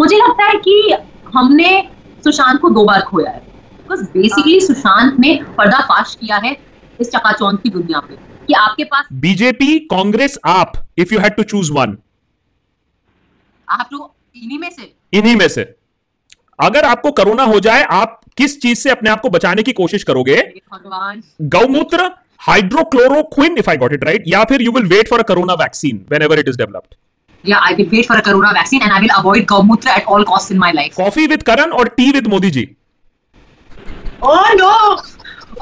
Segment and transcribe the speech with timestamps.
[0.00, 0.74] मुझे लगता है कि
[1.34, 1.70] हमने
[2.24, 6.56] सुशांत को दो बार खोया है। बिकॉज़ बेसिकली सुशांत ने पर्दाफाश किया है
[7.00, 8.16] इस चकाचौंध की दुनिया पे
[8.46, 11.96] कि आपके पास BJP Congress AAP if you had to choose one
[13.68, 14.92] आप तो इन्हीं में से?
[15.12, 15.62] इन्हीं में से।
[16.60, 20.04] अगर आपको कोरोना हो जाए आप किस चीज़ से अपने आप को बचाने की कोशिश
[20.04, 20.36] करोगे?
[20.72, 22.10] भगवान। गौमूत्र
[22.40, 26.04] hydroxychloroquine if I got it right या फिर you will wait for a corona vaccine
[26.22, 26.94] whenever it is developed
[27.44, 30.24] Yeah, I will wait for a corona vaccine and I will avoid Gaumutra at all
[30.24, 30.94] costs in my life.
[30.96, 32.68] Coffee with Karan और tea with Modi ji
[34.22, 34.72] Oh no!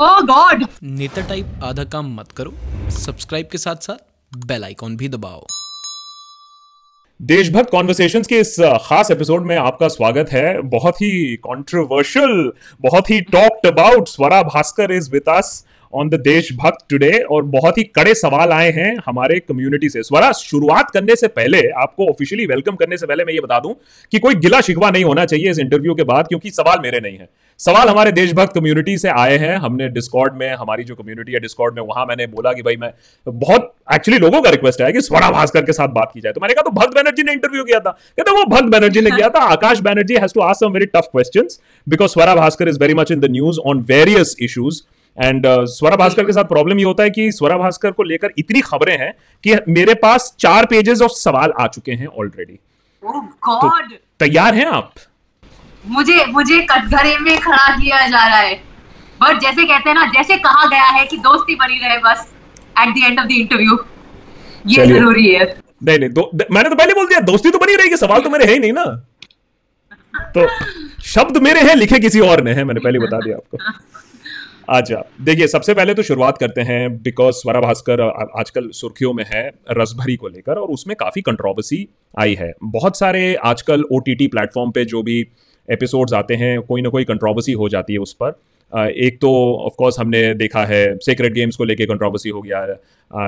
[0.01, 0.67] Oh God!
[0.83, 2.55] नेता type आधा काम मत करो
[2.97, 5.47] subscribe के साथ साथ bell icon भी दबाओ
[7.21, 13.11] देशभक्त कॉन्वर्सेशंस के इस uh, खास एपिसोड में आपका स्वागत है बहुत ही कंट्रोवर्शियल बहुत
[13.11, 15.65] ही talked about Swara Bhaskar is with us
[15.95, 20.31] on the Deshbhakt today और बहुत ही कड़े सवाल आए हैं हमारे कम्युनिटी से। स्वरा
[20.33, 23.75] शुरुआत करने से पहले आपको ऑफिशियली वेलकम करने से पहले मैं ये बता दूँ
[24.13, 27.19] कि कोई गिला शिकवा नहीं होना चाहिए इस इंटरव्यू के बाद क्योंकि सवाल मेरे नहीं
[27.19, 27.29] है।
[27.61, 31.75] सवाल हमारे देशभक्त कम्युनिटी से आए हैं। हमने डिस्कॉर्ड में हमारी जो कम्युनिटी है डिस्कॉर्ड
[31.75, 32.93] में वहाँ मैंने बोला कि भाई मैं
[33.27, 36.41] बहुत एक्चुअली लोगों का रिक्वेस्ट है कि स्वरा भास्कर के साथ बात की जाए। तो
[36.41, 39.29] मैंने कहा तो भक्त बनर्जी ने इंटरव्यू किया था। कहते वो भक्त बैनर्जी ने किया
[39.29, 42.95] था। Akash Banerjee has to ask some very tough questions because Swara Bhaskar is very
[42.95, 44.81] much in the news on various issues
[45.17, 48.61] and Swara Bhaskar के साथ प्रॉब्लम ये होता है कि स्वरा भास्कर को लेकर इतनी
[48.61, 49.13] खबरें हैं
[49.45, 52.59] कि मेरे पास चार पेजेस ऑफ़ सवाल आ चुके हैं ऑलरेडी
[53.03, 53.93] Oh God!
[54.21, 54.93] तैयार हैं आप?
[55.87, 58.55] मुझे मुझे कटघरे में खड़ा किया जा रहा है।
[59.23, 62.35] बट जैसे कहते हैं ना जैसे कहा गया है कि दोस्ती बनी रहे बस
[62.81, 63.79] at the end of the interview
[64.67, 65.45] ये ज़रूरी है।
[65.85, 68.45] नहीं नहीं द- मैंने तो पहले बोल दिया दोस्ती तो बनी रहेगी सवाल तो मेरे
[68.45, 68.85] है ही नहीं ना।
[70.37, 70.47] तो
[71.03, 73.59] शब्द मेरे हैं लिखे किसी और ने हैं मैंने पहले बता दिया आपको।
[74.69, 79.47] अच्छा देखिए, सबसे पहले तो शुरुआत करते हैं बिकॉज़ स्वरा भास्कर आजकल सुर्खियों में है
[79.71, 81.89] रसभरी को लेकर और उसमें काफ़ी कंट्रोवर्सी
[82.19, 85.21] आई है। बहुत सारे आजकल ओ टी टी प्लेटफॉर्म पे जो भी
[85.69, 89.31] एपिसोड्स आते हैं, कोई ना कोई कंट्रोवर्सी हो जाती है उस पर। एक तो
[89.67, 92.65] ऑफ़ कोर्स हमने देखा है सीक्रेट गेम्स को लेके कंट्रोवर्सी हो गया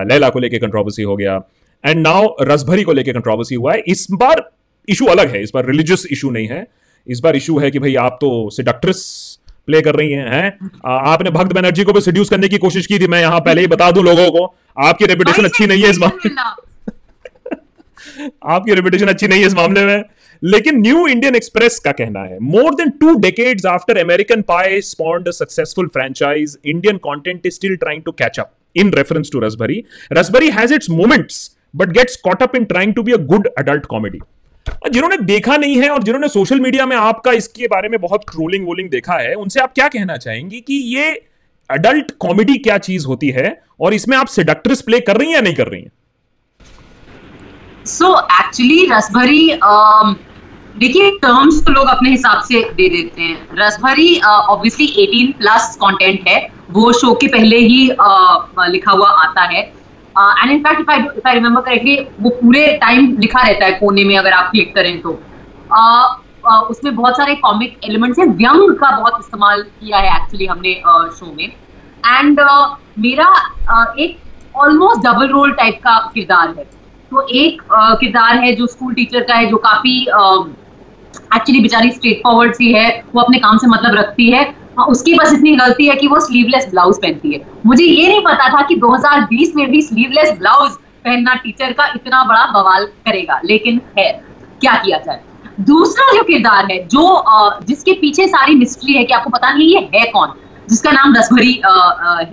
[0.05, 1.41] लैला को लेके कंट्रोवर्सी हो गया।
[1.85, 4.51] एंड नाउ रसभरी को लेके कंट्रोवर्सी हुआ है। इस बार
[4.89, 6.67] इशू अलग है, इस बार रिलीजियस इशू नहीं है।
[7.07, 8.99] इस बार इशू है कि भाई आप तो सिडक्ट्रेस
[9.69, 10.71] प्ले कर रही हैं हैं?
[10.87, 13.67] आपने भक्त बनर्जी को भी सिड्यूस करने की कोशिश की थी मैं यहाँ पहले ही
[13.67, 16.31] बता दू लोगों को आपकी रेपुटेशन अच्छी नहीं है इस मामले
[18.47, 20.05] आपकी रेपुटेशन अच्छी नहीं है इस मामले में।
[20.43, 25.31] लेकिन न्यू इंडियन एक्सप्रेस का कहना है more than two decades after American Pie spawned
[25.31, 30.51] successful franchise Indian content is still trying to catch up in reference to Rasbhari Rasbhari
[30.51, 34.19] has its moments but gets caught up in trying to be a good adult comedy
[34.69, 38.67] जिन्होंने देखा नहीं है और जिन्होंने social media में आपका इसके बारे में बहुत ट्रोलिंग
[38.67, 41.11] वोलिंग देखा है उनसे आप क्या कहना चाहेंगे कि ये
[41.71, 45.41] अडल्ट कॉमेडी क्या चीज़ होती है और इसमें आप सेडक्ट्रेस प्ले कर रही हैं या
[45.41, 45.93] नहीं कर रही हैं?
[47.87, 49.59] सो एक्चुअली रसभरी
[50.79, 55.77] देखिए टर्म्स तो लोग अपने हिसाब से दे देते हैं। Rasbhari obviously uh, 18 plus
[55.77, 59.73] content है। वो शो के पहले ही uh, लिखा हुआ आता है।
[60.19, 64.05] And in fact if I if I remember correctly वो पूरे टाइम लिखा रहता है कोने
[64.05, 65.21] में अगर आप क्लिक करें तो।
[65.71, 66.07] Uh,
[66.45, 70.75] uh, उसमें बहुत सारे कॉमिक एलिमेंट्स हैं। व्यंग का बहुत इस्तेमाल किया है एक्चुअली हमने
[71.19, 72.41] शो में। एंड
[72.99, 73.29] मेरा
[73.75, 74.19] uh, एक
[74.57, 76.65] ऑलमोस्ट डबल रोल टाइप का किरदार है।
[77.11, 82.55] तो एक किरदार है जो स्कूल टीचर का है जो काफ़ी एक्चुअली बेचारी स्ट्रेट फॉरवर्ड
[82.55, 84.45] सी है। वो अपने काम से मतलब रखती है।
[84.79, 88.21] हाँ, उसकी बस इतनी गलती है कि वो स्लीवलेस ब्लाउज पहनती है। मुझे ये नहीं
[88.25, 90.71] पता था कि 2020 में भी स्लीवलेस ब्लाउज
[91.05, 94.11] पहनना टीचर का इतना बड़ा बवाल करेगा लेकिन है
[94.61, 95.21] क्या किया जाए?
[95.61, 97.03] दूसरा जो किरदार है जो
[97.67, 100.33] जिसके पीछे सारी मिस्ट्री है कि आपको पता नहीं ये है कौन
[100.71, 101.61] जिसका नाम रसभरी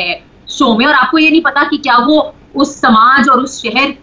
[0.01, 0.13] है
[0.49, 2.19] शो में और आपको ये नहीं पता कि क्या वो
[2.55, 3.93] उस समाज और उस शहर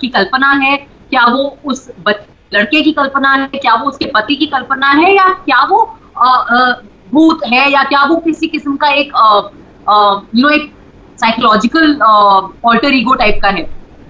[0.00, 0.76] की कल्पना है
[1.10, 1.88] क्या वो उस
[2.54, 5.78] लड़के की कल्पना है क्या वो उसके पति की कल्पना है या क्या वो
[6.16, 6.82] अ, अ,
[7.12, 9.12] भूत है या क्या वो किसी किस्म का एक
[10.34, 10.72] यू नो एक
[11.18, 13.62] साइकोलॉजिकल ऑल्टर ईगो टाइप का है।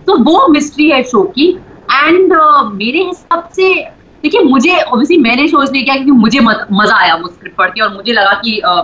[0.06, 1.48] तो वो मिस्ट्री है शो की।
[1.92, 3.68] एंड uh, मेरे हिसाब से
[4.22, 7.80] देखिए मुझे ऑब्वियसली मैंने शो इसलिए किया क्योंकि मुझे मज़ा आया वो स्क्रिप्ट पढ़ के
[7.80, 8.74] और मुझे लगा कि अ,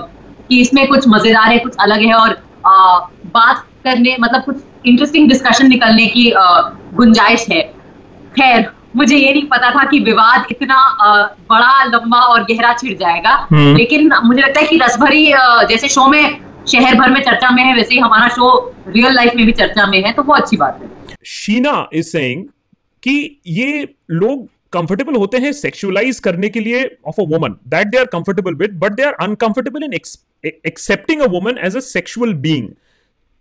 [0.48, 2.30] कि इसमें कुछ मज़ेदार है कुछ अलग है और
[2.66, 4.56] अ, बात करने मतलब कुछ
[4.86, 6.44] इंटरेस्टिंग डिस्कशन निकलने की अ,
[6.94, 7.60] गुंजाइश है।
[8.36, 10.78] खैर मुझे ये नहीं पता था कि विवाद इतना
[11.50, 15.26] बड़ा लंबा और गहरा छिड़ जाएगा। हम्म। लेकिन मुझे लगता है कि रसभरी
[15.68, 18.48] जैसे शो में शहर भर में चर्चा में है वैसे ही हमारा शो
[18.88, 22.44] रियल लाइफ में भी चर्चा में है तो वो अच्छी बात है। शीना इज़ सेइंग
[23.02, 27.98] कि ये लोग कंफर्टेबल होते हैं सेक्सुअलाइज करने के लिए of a woman that they
[27.98, 29.92] are comfortable with but they are uncomfortable in
[30.66, 32.68] accepting a woman as a sexual being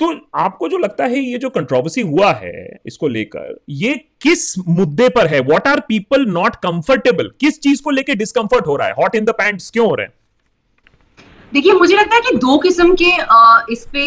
[0.02, 5.10] तो आपको जो लगता है ये जो कंट्रोवर्सी हुआ है इसको लेकर ये किस मुद्दे
[5.10, 5.40] पर है?
[5.42, 8.94] What are people not comfortable किस चीज़ को लेकर डिस्कंफर्ट हो रहा है?
[8.94, 10.14] हॉट इन द पैंट्स क्यों हो रहे हैं?
[11.54, 13.12] देखिए मुझे लगता है कि दो किस्म के
[13.74, 14.04] इस पे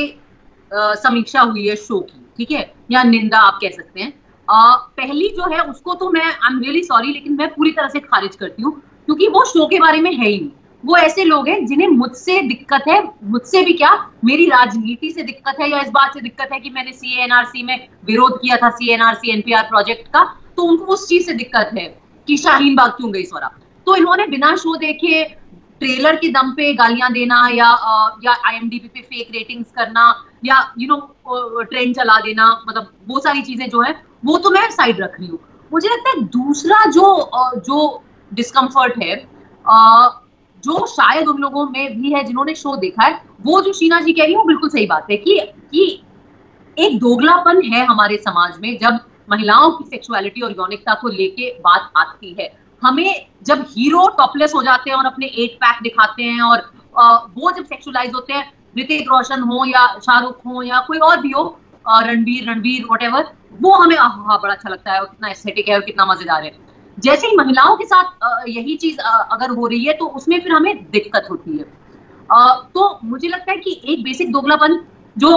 [1.01, 2.73] समीक्षा हुई है शो की ठीक है?
[2.91, 4.13] या निंदा आप कह सकते हैं।
[4.49, 7.89] आ, पहली जो है उसको तो मैं आई एम रियली सॉरी लेकिन मैं पूरी तरह
[7.89, 8.73] से खारिज करती हूँ
[9.07, 10.51] क्योंकि वो शो के बारे में है ही नहीं।
[10.85, 13.91] वो ऐसे लोग हैं जिन्हें मुझसे दिक्कत है। मुझसे भी क्या?
[14.25, 17.63] मेरी राजनीति से दिक्कत है या इस बात से दिक्कत है कि मैंने सी एनआरसी
[17.63, 20.25] में विरोध किया था सी एनआरसी एनपीआर प्रोजेक्ट का
[20.57, 21.87] तो उनको उस चीज़ से दिक्कत है
[22.29, 23.51] कि शाहीन बाग क्यों गई स्वरा?
[23.87, 25.23] तो इन्होंने बिना शो देखे
[25.81, 27.71] ट्रेलर के दम पे गालियाँ देना या
[28.25, 30.05] या आईएमडीबी पे फेक रेटिंग्स करना
[30.45, 33.95] या यू नो ट्रेंड चला देना मतलब वो सारी चीज़ें जो है,
[34.25, 35.39] वो तो मैं साइड रख रही हूँ।
[35.73, 39.15] मुझे लगता है दूसरा जो जो डिस्कम्फर्ट है
[40.65, 44.13] जो शायद उन लोगों में भी है जिन्होंने शो देखा है, वो जो शीना जी
[44.13, 45.39] कह रही है, वो बिल्कुल सही बात है कि
[45.71, 46.01] कि
[46.77, 48.99] एक दोगलापन है हमारे समाज में जब
[49.31, 52.49] महिलाओं की सेक्सुअलिटी और यौनिकता को लेके बात आती है।
[52.83, 56.71] हमें जब हीरो टॉपलेस हो जाते हैं और अपने एट पैक दिखाते हैं और
[57.37, 61.31] वो जब सेक्सुअलाइज होते हैं, ऋतिक रोशन हो या शाहरुख हो या कोई और भी
[61.31, 61.45] हो
[61.87, 62.85] रणबीर रणबीर
[63.15, 63.33] वट
[63.63, 66.51] वो हमें हाँ बड़ा अच्छा लगता है और कितना एस्थेटिक है और कितना मज़ेदार है।
[66.99, 70.85] जैसे ही महिलाओं के साथ यही चीज़ अगर हो रही है तो उसमें फिर हमें
[70.91, 71.65] दिक्कत होती है।
[72.75, 74.79] तो मुझे लगता है कि एक बेसिक दोगलापन
[75.17, 75.31] जो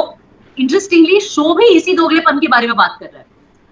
[0.57, 3.25] इंटरेस्टिंगली शो भी इसी दोगलेपन के बारे में बात कर रहा है।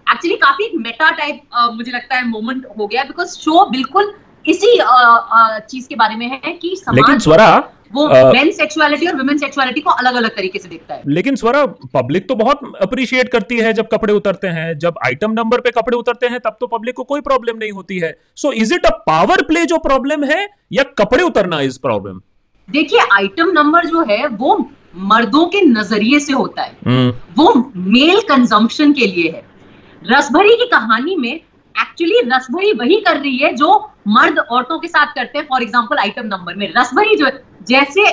[0.08, 1.42] एक्चुअली काफ़ी मेटा टाइप
[1.76, 4.14] मुझे लगता है मोमेंट हो गया बिकॉज़ शो बिल्कुल
[4.46, 4.78] इसी
[5.70, 7.48] चीज़ के बारे में है कि समाज लेकिन स्वरा
[7.96, 11.66] वो मेन सेक्सुअलिटी और वुमेन सेक्सुअलिटी को अलग अलग तरीके से देखता है। लेकिन स्वरा
[11.94, 15.98] पब्लिक तो बहुत अप्रिशिएट करती है जब कपड़े उतरते हैं जब आइटम नंबर पे कपड़े
[15.98, 18.90] उतरते हैं तब तो पब्लिक को कोई प्रॉब्लम नहीं होती है। So is it a
[19.08, 22.22] power play जो प्रॉब्लम है या कपड़े उतरना इज़ प्रॉब्लम
[22.70, 24.58] देखिए आइटम नंबर जो है वो
[25.06, 27.12] मर्दों के नज़रिए से होता है। hmm.
[27.38, 29.44] वो मेल कंजम्पशन के लिए है।
[30.04, 31.40] रसभरी की कहानी में
[31.76, 33.74] एक्चुअली रसभरी वही कर रही है जो
[34.10, 37.30] मर्द औरतों के साथ करते हैं फॉर एग्ज़ाम्पल आइटम नंबर में। रसभरी जो
[37.68, 38.06] जैसे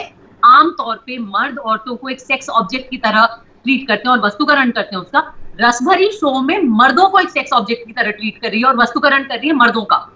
[0.42, 3.26] आम तौर पे मर्द औरतों को एक सेक्स ऑब्जेक्ट की तरह
[3.64, 5.20] ट्रीट करते हैं और वस्तुकरण करते हैं उसका,
[5.60, 8.76] रसभरी शो में मर्दों को एक सेक्स ऑब्जेक्ट की तरह ट्रीट कर रही है और
[8.76, 10.06] वस्तुकरण कर रही है मर्दों का।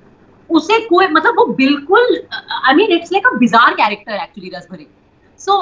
[0.51, 4.87] उसे कोई मतलब वो बिल्कुल I mean it's like a bizarre character actually Rasbhari.
[5.41, 5.61] So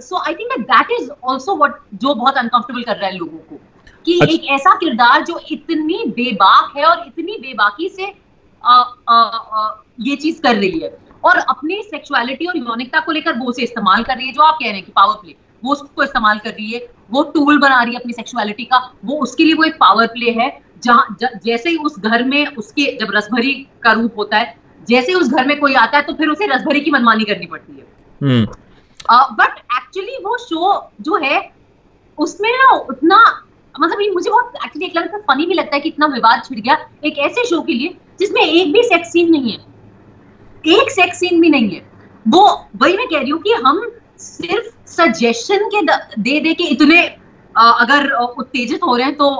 [0.00, 3.60] so I think that is also what जो बहुत अनकंफर्टेबल कर रहा है लोगों को।
[4.06, 8.12] कि अच्छा। एक ऐसा किरदार जो इतनी बेबाक है और इतनी बेबाकी से
[8.64, 8.74] आ,
[9.08, 9.70] आ, आ,
[10.00, 14.02] ये चीज़ कर रही है और अपनी सेक्सुअलिटी और यौनिकता को लेकर वो उसे इस्तेमाल
[14.02, 16.50] कर रही है जो आप कह रहे हैं कि पावर प्ले वो उसको इस्तेमाल कर
[16.50, 19.74] रही है वो टूल बना रही है अपनी सेक्सुअलिटी का वो उसके लिए वो एक
[19.76, 20.50] पावर प्ले है
[20.84, 23.52] जहाँ जैसे ही उस घर में उसके जब रसभरी
[23.82, 24.54] का रूप होता है
[24.88, 27.72] जैसे उस घर में कोई आता है तो फिर उसे रसभरी की मनमानी करनी पड़ती
[27.72, 27.84] है
[28.20, 31.40] बट हम्म। एक्चुअली वो शो जो है
[32.18, 33.18] उसमें ना उतना
[33.80, 36.42] मतलब ये मुझे बहुत एक्चुअली एक लगता है फनी भी लगता है कि इतना विवाद
[36.44, 39.58] छिड़ गया एक ऐसे शो के लिए जिसमें एक भी सेक्स सीन नहीं है।
[40.74, 41.80] एक सेक्स सीन भी नहीं है।
[42.26, 42.42] वो
[42.76, 43.80] वही मैं कह रही हूँ कि हम
[44.18, 47.00] सिर्फ़ सजेशन के दे दे के इतने
[47.54, 49.30] आ, अगर उत्तेजित हो रहे हैं तो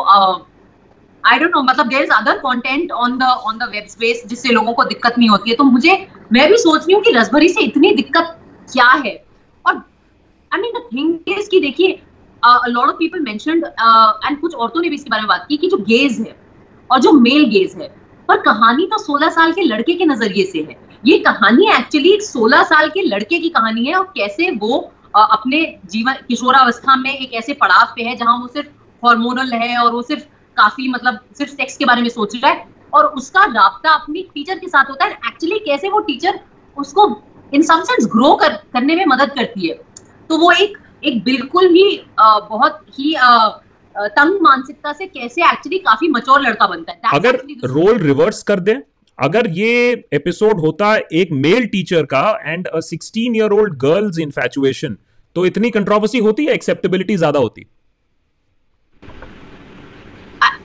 [1.25, 4.49] आई डोंट नो मतलब there is other content on the on the web space जिससे
[4.49, 5.93] लोगों को दिक्कत नहीं होती है। तो मुझे
[6.33, 8.39] मैं भी सोच रही हूँ कि रसभरी से इतनी दिक्कत
[8.69, 9.15] क्या है?
[9.65, 9.75] और
[10.51, 12.01] I mean the thing is कि देखिए
[12.43, 15.69] lot of people mentioned and कुछ औरतों ने भी इसके बारे में बात की कि
[15.69, 16.37] जो गेज है
[16.91, 17.89] और जो मेल गेज है
[18.29, 22.23] पर कहानी तो 16 साल के लड़के के नज़रिए से है। ये कहानी एक्चुअली एक
[22.25, 24.77] 16 साल के लड़के की कहानी है और कैसे वो
[25.17, 28.69] uh, अपने जीवन किशोरावस्था में एक ऐसे पड़ाव पे है जहाँ वो सिर्फ़
[29.03, 30.23] हार्मोनल है और वो सिर्फ़
[30.57, 34.59] काफ़ी मतलब सिर्फ़ सेक्स के बारे में सोच रहा है और उसका रबता अपनी टीचर
[34.59, 36.41] के साथ होता है। एक्चुअली कैसे वो टीचर
[36.77, 37.07] उसको
[37.53, 39.75] इन सम सेंस ग्रो कर, करने में मदद करती है।
[40.31, 43.49] तो वो एक एक बिल्कुल ही आ, बहुत ही आ,
[43.95, 48.77] तंग मानसिकता से कैसे एक्चुअली काफ़ी मचोर लड़का बनता है। अगर रोल रिवर्स कर दे
[49.19, 54.97] अगर ये एपिसोड होता एक मेल टीचर का and a 16 year old girl's infatuation
[55.37, 57.67] तो इतनी कंट्रोवर्सी होती है एक्सेप्टेबिलिटी ज़्यादा होती?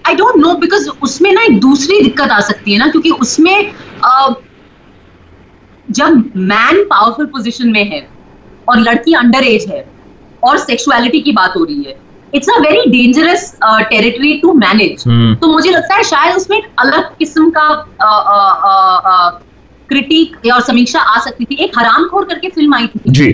[0.08, 3.72] आई डोंट नो बिकॉज़ उसमें ना एक दूसरी दिक्कत आ सकती है ना क्योंकि उसमें
[4.02, 4.34] uh,
[5.92, 8.08] जब मैन पावरफुल पोजीशन में है
[8.70, 9.97] और लड़की अंडर एज है
[10.44, 11.96] और सेक्सुअलिटी की बात हो रही है।
[12.36, 15.04] It's a very dangerous territory to manage
[15.42, 17.68] तो मुझे लगता है शायद उसमें एक अलग किस्म का
[19.90, 23.00] क्रिटिक uh, uh, uh, और समीक्षा आ सकती थी। एक हरामखोर करके फ़िल्म आई थी।
[23.10, 23.32] जी।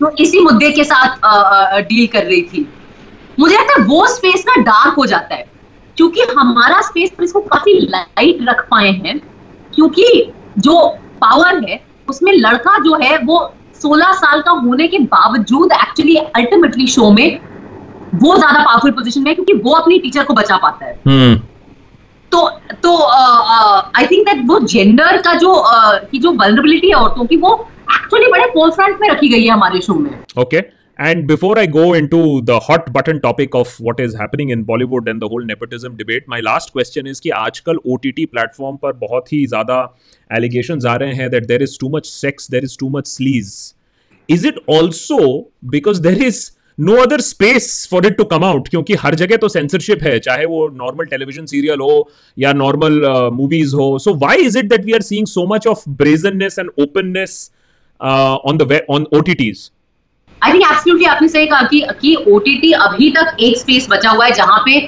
[0.00, 2.66] तो इसी मुद्दे के साथ डील कर रही थी।
[3.38, 5.46] मुझे लगता है वो स्पेस ना डार्क हो जाता है।
[5.96, 9.18] क्योंकि हमारा स्पेस पर इसको काफ़ी लाइट रख पाए हैं।
[9.74, 10.78] क्योंकि जो
[11.20, 13.38] पावर है उसमें लड़का जो है वो
[13.84, 17.40] 16 साल का होने के बावजूद एक्चुअली अल्टीमेटली शो में
[18.14, 21.36] वो ज़्यादा पावरफुल पोजीशन में है क्योंकि वो अपनी टीचर को बचा पाता है। हम्म।
[22.32, 22.48] तो
[22.82, 22.96] तो
[23.98, 27.54] आई थिंक दैट वो जेंडर का जो uh, की जो वल्नरेबिलिटी है औरतों की वो
[27.92, 30.81] एक्चुअली बड़े फोरफ्रंट में रखी गई है हमारे शो में। Okay Okay.
[31.04, 35.08] And before I go into the hot button topic of what is happening in Bollywood
[35.10, 39.32] and the whole nepotism debate, my last question is कि आजकल OTT platform पर बहुत
[39.32, 39.78] ही ज़्यादा
[40.38, 43.74] allegations आ रहे हैं that there is too much sex, there is too much sleaze.
[44.28, 48.70] Is it also because there is no other space for it to come out?
[48.70, 53.74] क्योंकि हर जगह तो censorship है, चाहे वो normal television serial हो या uh, movies
[53.74, 54.00] हो.
[54.00, 57.50] So why is it that we are seeing so much of brazenness and openness
[58.00, 59.70] uh, on the web, on OTTs?
[60.42, 64.24] I think absolutely आपने सही कहा कि कि ओटीटी अभी तक एक स्पेस बचा हुआ
[64.26, 64.80] है जहाँ पे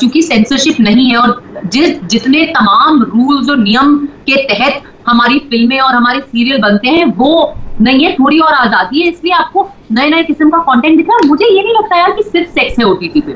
[0.00, 3.96] चूँकि सेंसरशिप नहीं है और जिस जितने तमाम रूल्स और नियम
[4.26, 7.32] के तहत हमारी फ़िल्में और हमारे सीरियल बनते हैं वो
[7.80, 11.18] नहीं है थोड़ी और आज़ादी है इसलिए आपको नए नए किस्म का कंटेंट दिख। रहा
[11.22, 13.34] है मुझे ये नहीं लगता यार कि सिर्फ़ सेक्स है ओटीटी पे।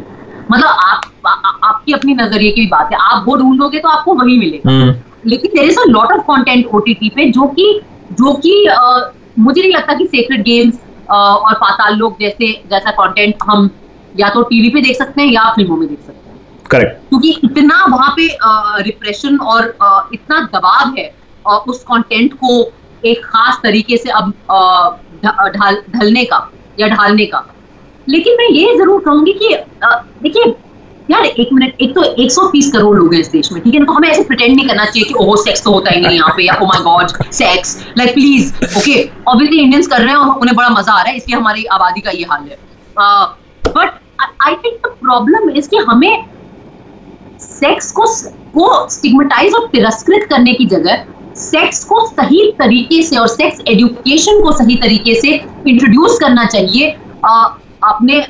[0.51, 4.15] मतलब आप आ, आ, आपकी अपनी नज़रिए की बात है। आप वो ढूंढोगे तो आपको
[4.15, 4.95] वही मिलेगा।
[5.27, 7.81] लेकिन there is a lot of content OTT पे जो कि
[8.13, 8.55] जो कि
[9.39, 10.79] मुझे नहीं लगता कि सेक्रेट गेम्स
[11.11, 13.71] और पाताल लोक जैसे जैसा कंटेंट हम
[14.15, 16.39] या तो टीवी पे देख सकते हैं या फ़िल्मों में देख सकते हैं।
[16.71, 18.27] करेक्ट क्योंकि इतना वहाँ पे
[18.83, 19.65] रिप्रेशन और
[20.15, 21.09] इतना दबाव है
[21.69, 22.61] उस कंटेंट को
[23.03, 24.33] एक खास तरीके से अब
[25.25, 27.47] ढलने का या ढालने का।
[28.07, 30.55] लेकिन मैं ये ज़रूर कहूँगी कि देखिए
[31.11, 33.87] यार, एक मिनट, एक तो 130 करोड़ लोग हैं इस देश में, ठीक है ना?
[33.87, 36.35] तो हमें ऐसे प्रिटेंड नहीं करना चाहिए कि, ओहो सेक्स तो होता ही नहीं यहाँ
[36.37, 38.99] पे, या ओ my God sex like please okay
[39.29, 42.01] obviously Indians कर रहे हैं और उन्हें बड़ा मज़ा आ रहा है, इसलिए हमारी आबादी
[42.01, 42.59] का ये हाल है।
[43.69, 43.99] But
[44.47, 46.25] I think the problem is कि हमें
[47.41, 48.05] सेक्स को
[48.55, 51.05] को स्टिग्मेटाइज और तिरस्कृत करने की जगह
[51.37, 55.29] सेक्स को सही तरीके से और सेक्स एजुकेशन को सही तरीके से
[55.69, 56.91] इंट्रोड्यूस करना चाहिए।
[57.85, 58.21] अपने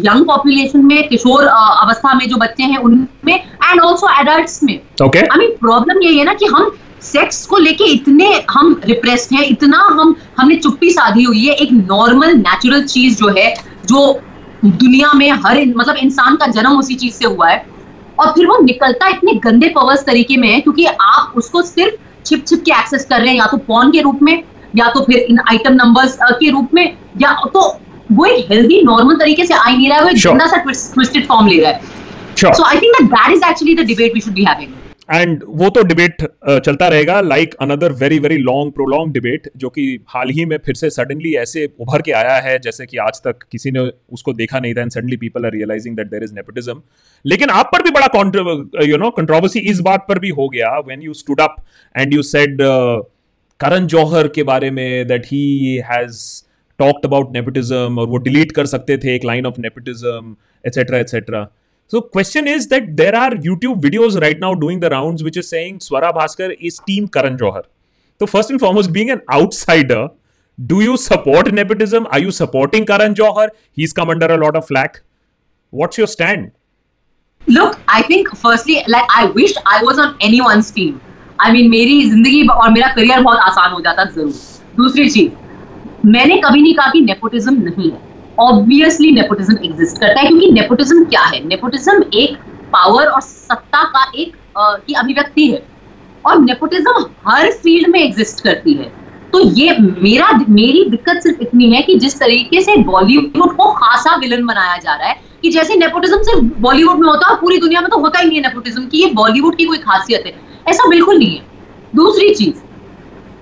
[0.00, 5.22] यंग पॉपुलेशन में किशोर अवस्था में जो बच्चे हैं उनमें एंड ऑल्सो एडल्ट में। Okay.
[5.22, 6.70] आई मीन प्रॉब्लम यही है ना कि हम
[7.02, 11.72] सेक्स को लेके इतने हम रिप्रेस्ड हैं इतना हम हमने चुप्पी साधी हुई है। एक
[11.72, 13.54] नॉर्मल नेचुरल चीज़ जो है
[13.86, 14.20] जो
[14.64, 17.64] दुनिया में हर मतलब इंसान का जन्म उसी चीज़ से हुआ है।
[18.20, 22.44] और फिर वो निकलता इतने गंदे पवर्स तरीके में है क्योंकि आप उसको सिर्फ़ छिप
[22.46, 24.42] छिप के एक्सेस कर रहे हैं या तो पॉन के रूप में
[24.76, 26.84] या तो फिर इन आइटम नंबर्स के रूप में
[27.20, 27.68] या तो
[28.12, 30.32] वो एक हेल्दी नॉर्मल तरीके से आ ही नहीं रहा है वो एक Sure.
[30.32, 31.80] गंदा सा ट्विस्टेड फॉर्म ले रहा है।
[32.36, 34.70] So I think that that is actually the debate we should be having
[35.12, 40.04] and वो तो डिबेट चलता रहेगा like another very very long prolong debate जो कि
[40.08, 43.36] हाल ही में फिर से सडनली ऐसे उभर के आया है जैसे कि आज तक
[43.52, 46.80] किसी ने उसको देखा नहीं था and suddenly people are realising that there is nepotism
[47.26, 51.02] लेकिन आप पर भी बड़ा यू नो कंट्रोवर्सी इस बात पर भी हो गया when
[51.02, 51.56] you stood up
[51.96, 52.58] and you said
[53.60, 56.42] Karan Johar के बारे में that he has
[56.78, 61.46] talked about nepotism और वो डिलीट कर सकते थे, एक line of nepotism etcetera etcetera
[61.92, 65.46] so question is that there are YouTube videos right now doing the round which is
[65.46, 67.62] saying Swara Bhaskar is team Karan Johar
[68.20, 70.08] तो first and foremost being an outsider
[70.58, 74.64] do you support nepotism are you supporting Karan Johar he come under a lot of
[74.66, 74.96] flak
[75.72, 76.50] what's your stand
[77.42, 80.98] look I think firstly like I wish I was on any one steam
[81.40, 84.32] I मेरी ज़िंदगी और मेरा career बहुत आसान हो जाता ज़रूर।
[84.76, 85.45] दूसरी चीज़
[86.06, 87.98] मैंने कभी नहीं कहा कि नेपोटिज्म नहीं है।
[88.40, 91.44] ऑब्वियसली नेपोटिज्म एग्जिस्ट करता है क्योंकि नेपोटिज्म क्या है?
[91.46, 92.36] नेपोटिज्म एक
[92.72, 95.62] पावर और सत्ता का एक अ, की अभिव्यक्ति है।
[96.24, 98.92] और नेपोटिज्म हर फ़ील्ड में एग्जिस्ट करती है।
[99.32, 104.16] तो ये मेरा मेरी दिक्कत सिर्फ़ इतनी है कि जिस तरीके से बॉलीवुड को खासा
[104.16, 107.80] विलन बनाया जा रहा है कि जैसे नेपोटिज्म सिर्फ़ बॉलीवुड में होता है पूरी दुनिया
[107.80, 110.32] में तो होता ही नहीं है नेपोटिज्म की ये बॉलीवुड की कोई खासियत है।
[110.68, 111.42] ऐसा बिल्कुल नहीं है।
[111.94, 112.54] दूसरी चीज़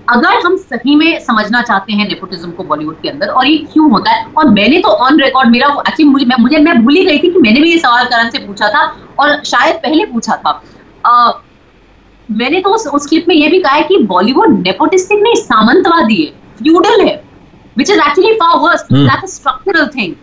[0.08, 3.90] अगर हम सही में समझना चाहते हैं नेपोटिज्म को बॉलीवुड के अंदर और ये क्यों
[3.90, 4.26] होता है?
[4.36, 7.30] और मैंने तो ऑन रिकॉर्ड मेरा एक्चुअली मुझे मैं, मुझे मैं भूल ही गई थी
[7.30, 8.84] कि मैंने भी ये सवाल करण से पूछा था
[9.18, 10.50] और शायद पहले पूछा था।
[11.04, 11.42] अ,
[12.30, 16.22] मैंने तो उस, उस क्लिप में ये भी कहा है कि बॉलीवुड नेपोटिस्टिक नहीं सामंतवादी
[16.22, 17.22] है फ्यूडल है
[17.78, 20.14] which is actually far worse a structural thing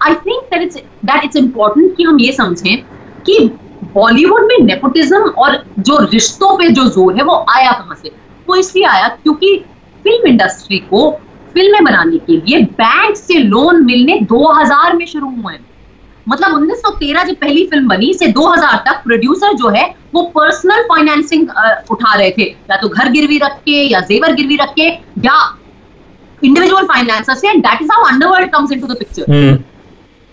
[0.00, 2.76] I think that it's that it's important कि हम ये समझें
[3.26, 3.38] कि
[3.84, 8.27] बॉलीवुड में नेपोटिज्म और जो रिश्तों पे जो ज़ोर है वो आया कहाँ से?
[8.48, 9.56] वो इसलिए आया क्योंकि
[10.04, 11.10] फ़िल्म इंडस्ट्री को
[11.54, 15.54] फ़िल्में बनाने के लिए बैंक से लोन मिलने 2000 में शुरू हुए
[16.26, 21.48] मतलब 1913 जब पहली फ़िल्म बनी से 2000 तक प्रोड्यूसर जो है वो पर्सनल फाइनेंसिंग
[21.90, 24.88] उठा रहे थे। या तो घर गिरवी रख के या जेवर गिरवी रख के
[25.26, 25.38] या
[26.42, 29.56] इंडिविजुअल फाइनेंसर से and that is how underworld comes into the picture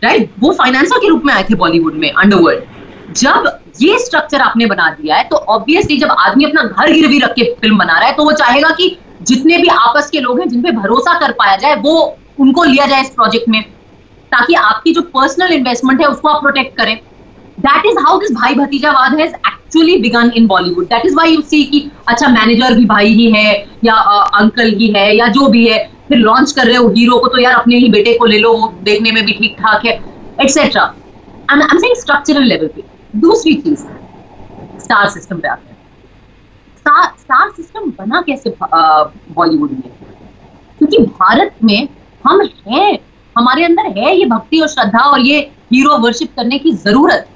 [0.02, 2.64] right वो फाइनेंसर के रूप में आए थे बॉलीवुड में अंडरवर्ल्ड
[3.12, 7.34] जब ये स्ट्रक्चर आपने बना दिया है तो ऑब्वियसली जब आदमी अपना घर गिरवी रख
[7.34, 10.48] के फ़िल्म बना रहा है तो वो चाहेगा कि जितने भी आपस के लोग हैं,
[10.50, 13.62] जिन पे भरोसा कर पाया जाए, वो उनको लिया जाए इस प्रोजेक्ट में,
[14.32, 16.96] ताकि आपकी जो पर्सनल इन्वेस्टमेंट है, उसको आप प्रोटेक्ट करें।
[17.60, 21.42] दैट इज़ हाउ दिस भाई भतीजावाद has actually began in Bollywood that is why you
[21.44, 23.96] see कि अच्छा मैनेजर भी भाई ही है, या
[24.42, 25.78] अंकल ही है, या जो भी है,
[26.10, 28.54] फिर लॉन्च कर रहे हो हीरो को तो यार अपने ही बेटे को ले लो
[28.84, 29.94] देखने में भी ठीक ठाक है
[30.42, 30.84] etcetera
[31.52, 32.84] I am saying structural level पे.
[33.22, 33.80] दूसरी चीज़
[34.84, 35.76] स्टार सिस्टम पे आते हैं।
[37.18, 39.92] स्टार सिस्टम बना कैसे बॉलीवुड में?
[40.80, 41.88] क्योंकि भारत में
[42.24, 42.98] हम हैं
[43.36, 45.40] हमारे अंदर है ये भक्ति और श्रद्धा और ये
[45.74, 47.28] हीरो वर्शिप करने की ज़रूरत।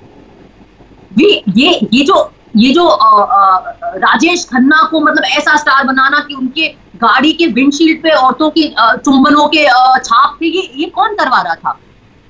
[1.13, 3.59] भी ये ये जो ये जो आ, आ,
[3.95, 6.67] राजेश खन्ना को मतलब ऐसा स्टार बनाना कि उनके
[7.03, 9.65] गाड़ी के विंडशील्ड पे औरतों की चुंबनों के
[9.99, 11.77] छाप थे ये ये कौन करवा रहा था?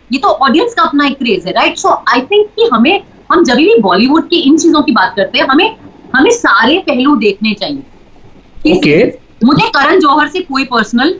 [0.09, 3.43] ये तो ऑडियंस का अपना एक क्रेज है राइट सो आई थिंक कि हमें हम
[3.43, 5.75] जब भी बॉलीवुड की इन चीज़ों की बात करते हैं हमें
[6.15, 9.01] हमें सारे पहलू देखने चाहिए। okay.
[9.45, 11.19] मुझे करण जौहर से कोई पर्सनल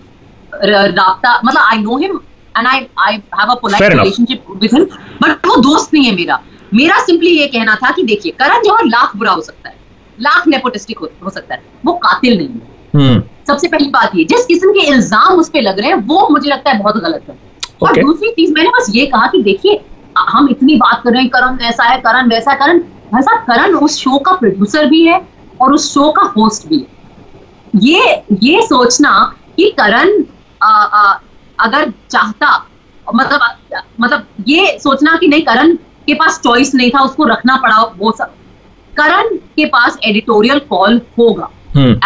[0.54, 2.20] राबता मतलब I know him
[2.56, 4.84] and I I have a polite relationship with him
[5.22, 6.40] but वो दोस्त नहीं है मेरा।
[6.74, 9.76] मेरा सिंपली ये कहना था कि देखिए करण जौहर लाख बुरा हो सकता है।
[10.18, 12.62] लाख नेपोटिस्टिक हो, हो सकता है। वो कातिल नहीं है।
[12.96, 13.22] hmm.
[13.48, 16.50] सबसे पहली बात ये जिस किस्म के इल्ज़ाम उस पर लग रहे हैं वो मुझे
[16.50, 17.82] लगता है बहुत गलत है। okay.
[17.82, 19.80] और दूसरी चीज़ मैंने बस ये कहा कि देखिए
[20.30, 22.80] हम इतनी बात कर रहे हैं करण ऐसा है करण वैसा करण
[23.12, 25.22] भाई साहब करण उस शो का प्रोड्यूसर भी है
[25.62, 26.98] और उस शो का होस्ट भी है।
[27.84, 29.12] ये ये सोचना
[29.58, 30.10] कि करण
[31.60, 32.56] अगर चाहता
[33.08, 33.40] मतलब
[34.02, 35.76] मतलब ये सोचना कि नहीं करण
[36.08, 38.34] के पास चॉइस नहीं था उसको रखना पड़ा वो सब।
[38.94, 41.50] करण के पास एडिटोरियल कॉल होगा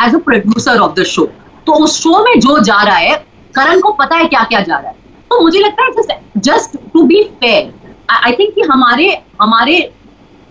[0.06, 1.26] as a producer of the show
[1.68, 3.16] तो उस शो में जो जा रहा है
[3.56, 4.96] करण को पता है क्या क्या जा रहा है।
[5.32, 7.74] तो मुझे लगता है just to be fair
[8.10, 9.08] I think कि हमारे
[9.42, 9.78] हमारे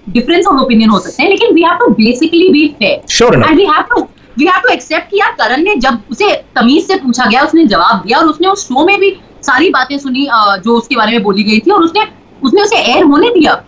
[0.08, 3.66] डिफरेंस ऑफ़ ओपिनियन हो सकते हैं लेकिन we have to basically be fair and we
[3.66, 4.00] have to
[4.38, 7.64] we have to accept कि यार करण ने जब उसे तमीज से पूछा गया उसने
[7.74, 9.10] जवाब दिया और उसने उस शो में भी
[9.42, 10.26] सारी बातें सुनी
[10.64, 12.06] जो उसके बारे में बोली गई थी और उसने
[12.42, 13.62] उसने उसे एयर होने दिया.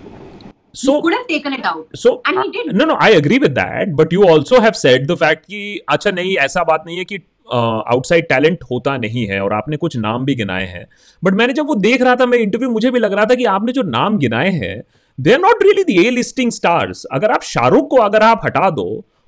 [0.76, 1.82] So could have taken it out.
[1.94, 2.70] so and he did.
[2.78, 6.10] no no i agree with that but you also have said the fact कि अच्छा
[6.10, 10.24] नहीं ऐसा बात नहीं है कि आउटसाइड टैलेंट होता नहीं है और आपने कुछ नाम
[10.24, 10.86] भी गिनाए हैं।
[11.22, 13.44] बट मैंने जब वो देख रहा था, मैं इंटरव्यू मुझे भी लग रहा था कि
[13.46, 14.82] आपने जो नाम गिनाए हैं
[15.18, 18.70] they are not really the A listing stars अगर आप शाहरुख को अगर आप हटा
[18.70, 18.86] दो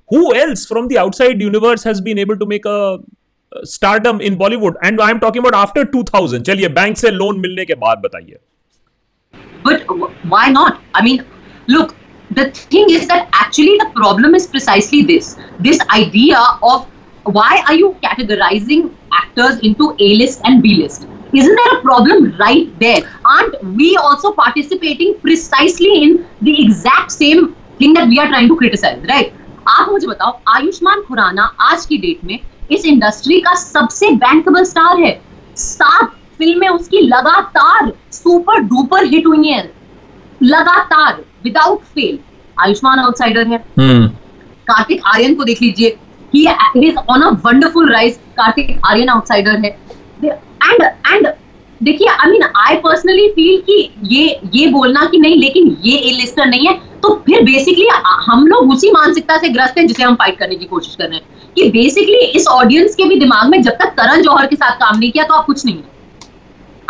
[0.09, 4.77] who else from the outside universe has been able to make a startup in Bollywood
[4.83, 8.01] and I am talking about after two thousand चलिए bank से loan मिलने के बाद
[8.03, 8.37] बताइए।
[9.65, 9.91] But
[10.25, 11.23] why not I mean
[11.69, 11.93] look
[12.29, 16.39] the thing is that actually the problem is precisely this this idea
[16.73, 16.85] of
[17.27, 22.33] why are you categorizing actors into A list and B list isn't there a problem
[22.37, 28.27] right there aren't we also participating precisely in the exact same thing that we are
[28.27, 29.33] trying to criticize right
[29.69, 32.39] आप मुझे बताओ आयुष्मान खुराना आज की date में
[32.71, 35.11] इस industry का सबसे bankable star है
[35.55, 39.63] सात फ़िल्में उसकी लगातार सुपर डुपर हिट हुई हैं
[40.43, 42.19] लगातार विदाउट फेल
[42.63, 44.07] आयुष्मान आउटसाइडर है hmm.
[44.67, 45.97] कार्तिक आर्यन को देख लीजिए
[46.33, 46.45] he
[46.77, 48.17] is on a wonderful rise.
[48.37, 49.77] Kartik Aaryan outsider है.
[50.69, 51.27] And and,
[51.81, 56.11] देखिए I mean I personally feel कि ये ये बोलना कि नहीं, लेकिन ये ए
[56.11, 56.73] लिस्टर नहीं है.
[57.01, 57.87] तो फिर बेसिकली
[58.25, 61.17] हम लोग उसी मानसिकता से ग्रस्त हैं जिसे हम फाइट करने की कोशिश कर रहे
[61.17, 61.25] हैं.
[61.55, 64.97] कि बेसिकली इस ऑडियंस के भी दिमाग में जब तक करण जौहर के साथ काम
[64.99, 65.75] नहीं किया तो आप कुछ नहीं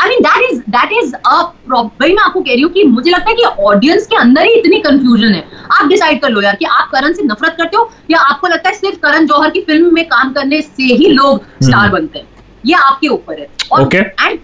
[0.01, 3.11] I mean that is that is a problem मैं आपको कह रही हूँ कि मुझे
[3.11, 5.43] लगता है कि ऑडियंस के अंदर ही इतनी कंफ्यूजन है।
[5.79, 8.69] आप डिसाइड कर लो यार कि आप करण से नफरत करते हो या आपको लगता
[8.69, 12.19] है सिर्फ़ करण जौहर की फ़िल्म में काम करने से ही लोग स्टार हम्म। बनते
[12.19, 12.27] हैं।
[12.65, 14.39] ये आपके ऊपर है। और and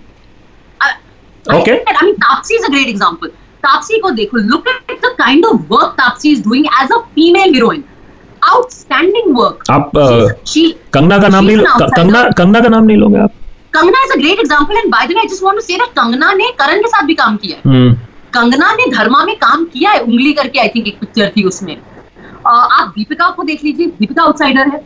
[1.46, 3.28] okay I mean Taapsee is a great example
[3.64, 7.54] Taapsee को देखो look at the kind of work Taapsee is doing as a female
[7.54, 7.84] heroine
[8.42, 13.32] outstanding work आप कंगना का नाम नहीं कंगना कंगना का नाम नहीं लोगे आप?
[13.74, 15.94] Kangana is a great example and by the way I just want to say that
[16.00, 18.00] Kangana ने करण के साथ भी काम किया है। hmm.
[18.34, 21.76] कंगना ने धर्मा में काम किया है उंगली करके आई थिंक एक पिक्चर थी उसमें।
[22.46, 24.80] आप दीपिका को देख लीजिए दीपिका आउटसाइडर है।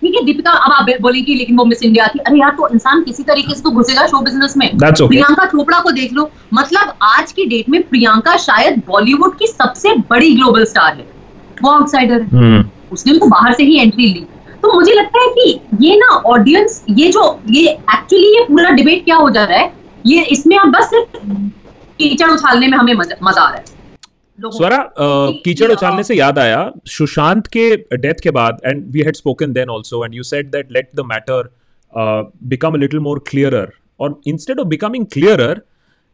[0.00, 3.02] ठीक है दीपिका अब आप बोलेगी लेकिन वो मिस इंडिया थी। अरे यार तो इंसान
[3.02, 5.08] किसी तरीके से तो घुसेगा शो बिज़नेस में। Okay.
[5.08, 9.94] प्रियंका चोपड़ा को देख लो। मतलब आज की डेट में प्रियंका शायद बॉलीवुड की सबसे
[10.10, 11.06] बड़ी ग्लोबल स्टार है।
[11.62, 12.92] वो आउटसाइडर है। hmm.
[12.92, 14.26] उसने तो बाहर से ही एंट्री ली।
[14.64, 19.04] तो मुझे लगता है कि ये ना ऑडियंस ये जो ये एक्चुअली ये पूरा डिबेट
[19.04, 19.72] क्या हो जा रहा है?
[20.06, 20.90] ये इसमें आप बस
[21.98, 23.64] कीचड़ उछालने में हमें मज़ा आ रहा है।
[24.38, 24.78] स्वरा
[25.44, 29.70] कीचड़ उछालने से याद आया सुशांत के डेथ के बाद and we had spoken then
[29.70, 31.52] also and you said that let the matter
[32.48, 35.60] become a little more clearer और instead of becoming clearer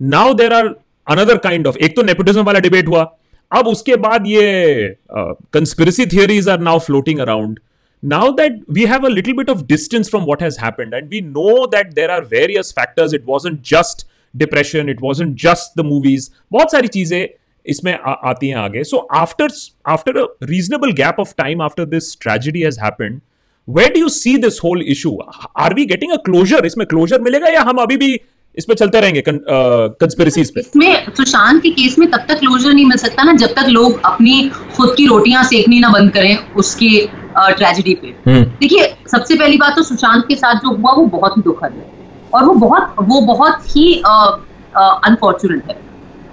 [0.01, 0.75] now there are
[1.07, 3.11] another kind of एक तो नेपोटिज्म वाला डिबेट हुआ
[3.53, 7.59] अब उसके बाद ये conspiracy theories are now floating around
[8.03, 11.21] now that we have a little bit of distance from what has happened and we
[11.21, 16.29] know that there are various factors it wasn't just depression it wasn't just the movies
[16.53, 17.29] बहुत सारी चीज़ें
[17.67, 18.85] इसमें आ, आती हैं आगे.
[18.85, 19.49] So after
[19.89, 23.21] after a reasonable gap of time after this tragedy has happened
[23.69, 25.17] where do you see this whole issue
[25.57, 28.21] are we getting a closure इसमें closure मिलेगा या हम अभी भी
[28.57, 32.85] इस पे चलते रहेंगे कंस्पिरेसीज पे। इसमें सुशांत के केस में तब तक क्लोजर नहीं
[32.87, 36.91] मिल सकता ना जब तक लोग अपनी खुद की रोटियाँ सेकनी ना बंद करें उसकी
[37.39, 41.37] ट्रेजिडी पे। हम्म। देखिए सबसे पहली बात तो सुशांत के साथ जो हुआ वो बहुत
[41.37, 41.89] ही दुखद है।
[42.35, 45.79] और वो बहुत वो बहुत ही अनफॉर्चुनेट है।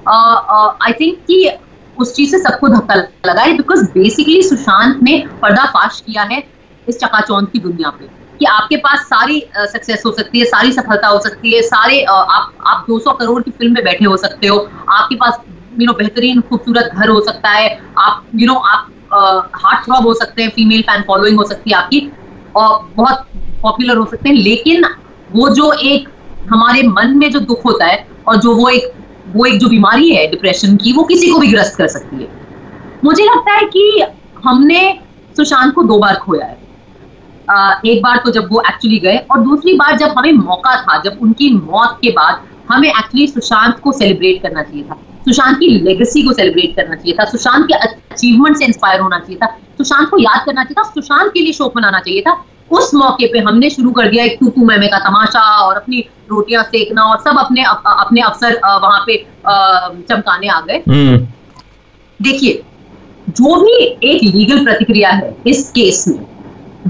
[0.08, 1.50] आई थिंक कि
[1.98, 6.44] उस चीज़ से सबको धक्का लगा है बिकॉज़ बेसिकली सुशांत ने पर्दाफाश किया है
[6.88, 11.08] इस चकाचौंध की दुनिया पे। कि आपके पास सारी सक्सेस हो सकती है, सारी सफलता
[11.08, 14.58] हो सकती है, सारे आप आप 200 करोड़ की फ़िल्म में बैठे हो सकते हो।
[14.90, 15.40] आपके पास
[15.80, 18.88] यू नो बेहतरीन, खूबसूरत घर हो सकता है। आप यू नो आप
[19.56, 22.10] हार्ट थ्रॉब हो सकते हैं फीमेल फ़ैन फॉलोइंग हो सकती है आपकी।
[22.56, 23.26] और बहुत
[23.62, 24.86] पॉपुलर हो सकते हैं, लेकिन
[25.32, 26.10] वो जो एक
[26.50, 28.94] हमारे मन में जो दुख होता है और जो वो एक
[29.28, 32.28] वो एक जो बीमारी है डिप्रेशन की, वो किसी को भी ग्रस्त कर सकती है।
[33.04, 34.04] मुझे लगता है कि
[34.46, 35.00] हमने
[35.38, 36.58] सुशांत को दो बार खोया है।
[37.50, 41.18] एक बार तो जब वो एक्चुअली गए और दूसरी बार जब हमें मौका था जब
[41.22, 46.24] उनकी मौत के बाद हमें एक्चुअली सुशांत को सेलिब्रेट करना चाहिए था सुशांत की लेगेसी
[46.24, 50.18] को सेलिब्रेट करना चाहिए था सुशांत के अचीवमेंट से इंस्पायर होना चाहिए था सुशांत को
[50.20, 52.38] याद करना चाहिए था सुशांत के लिए शोक मनाना चाहिए था
[52.72, 56.64] उस मौके पे हमने शुरू कर दिया एक टू मैमे का तमाशा और अपनी रोटियाँ
[56.66, 61.18] सेकना और सब अपने अप, अपने अफसर वहाँ पे चमकाने आ गए हम्म।
[62.20, 62.64] देखिए
[63.30, 66.26] जो भी एक लीगल प्रतिक्रिया है इस केस में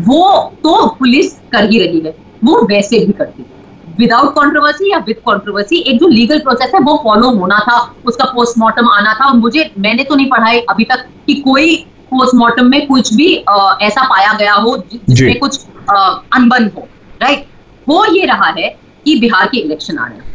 [0.05, 3.55] वो तो पुलिस कर ही रही है। वो वैसे भी करती है।
[3.99, 8.25] विदाउट कंट्रोवर्सी या विद कंट्रोवर्सी एक जो लीगल प्रोसेस है वो फॉलो होना था। उसका
[8.25, 11.75] पोस्टमार्टम आना था। और मुझे मैंने तो नहीं पढ़ा है अभी तक कि कोई
[12.11, 16.87] पोस्टमार्टम में कुछ भी आ, ऐसा पाया गया हो जिसमें कुछ अनबन हो
[17.21, 17.45] राइट
[17.87, 18.69] हो ये रहा है
[19.05, 20.25] कि बिहार के इलेक्शन आ रहे हैं।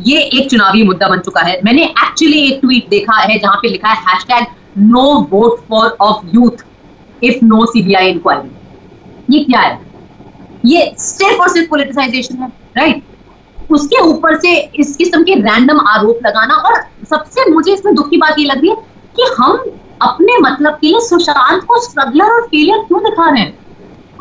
[0.00, 3.68] ये एक चुनावी मुद्दा बन चुका है। मैंने एक्चुअली एक ट्वीट देखा है जहाँ पे
[3.68, 4.46] लिखा है hashtag
[4.78, 6.64] no vote for of youth
[7.22, 8.50] if no CBI inquiry
[9.30, 9.80] ये क्या है?
[10.66, 16.18] ये सिर्फ़ और सिर्फ़ पोलिटिसाइजेशन है राइट उसके ऊपर से इस किस्म के रैंडम आरोप
[16.26, 16.80] लगाना और
[17.10, 18.76] सबसे मुझे इसमें दुख की बात ये लग रही है
[19.16, 19.64] कि हम
[20.02, 23.58] अपने मतलब के लिए सुशांत को स्ट्रगलर और फेलियर क्यों दिखा रहे हैं?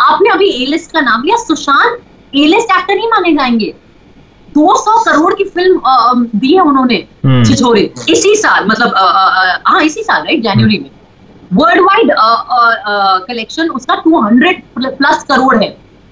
[0.02, 2.02] आपने अभी ए लिस्ट का नाम लिया सुशांत
[2.36, 3.74] ए लिस्ट एक्टर ही माने जाएँगे।
[4.58, 8.94] 200 करोड़ की फ़िल्म दी है उन्होंने हम्म। छिछोरे। इसी साल मतलब
[9.68, 10.90] हाँ इसी साल राइट जनवरी में।
[11.52, 12.12] वर्ल्ड वाइड
[13.28, 15.70] कलेक्शन उसका 200 प्लस करोड़ है।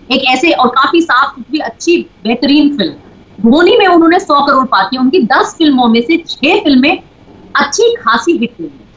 [0.10, 2.93] एक ऐसे और काफ़ी साफ़ सुथरी अच्छी बेहतरीन फ़िल्म
[3.41, 7.04] धोनी में उन्होंने 100 करोड़ पाती है। उनकी 10 फ़िल्मों में से 6 फ़िल्में
[7.56, 8.88] अच्छी खासी हिट हुई है।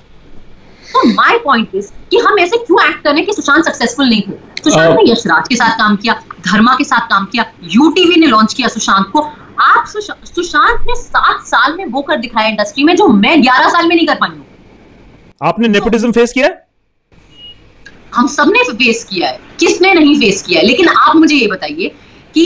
[0.85, 4.33] तो माय पॉइंट इज़ कि हम ऐसे क्यों एक्ट करें कि सुशांत सक्सेसफुल नहीं थे?
[4.64, 6.14] सुशांत ने यशराज के साथ काम किया
[6.46, 9.20] धर्मा के साथ काम किया यूटीवी ने लॉन्च किया सुशांत को।
[9.62, 13.87] आप सुशांत ने सात साल में वो कर दिखाया इंडस्ट्री में जो मैं ग्यारह साल
[13.87, 14.46] में नहीं कर पाई हूँ।
[15.42, 16.66] आपने नेपोटिज्म फेस किया है?
[18.14, 20.66] हम सबने फेस किया है। किसने नहीं फेस किया है?
[20.66, 21.88] लेकिन आप मुझे ये बताइए
[22.35, 22.44] कि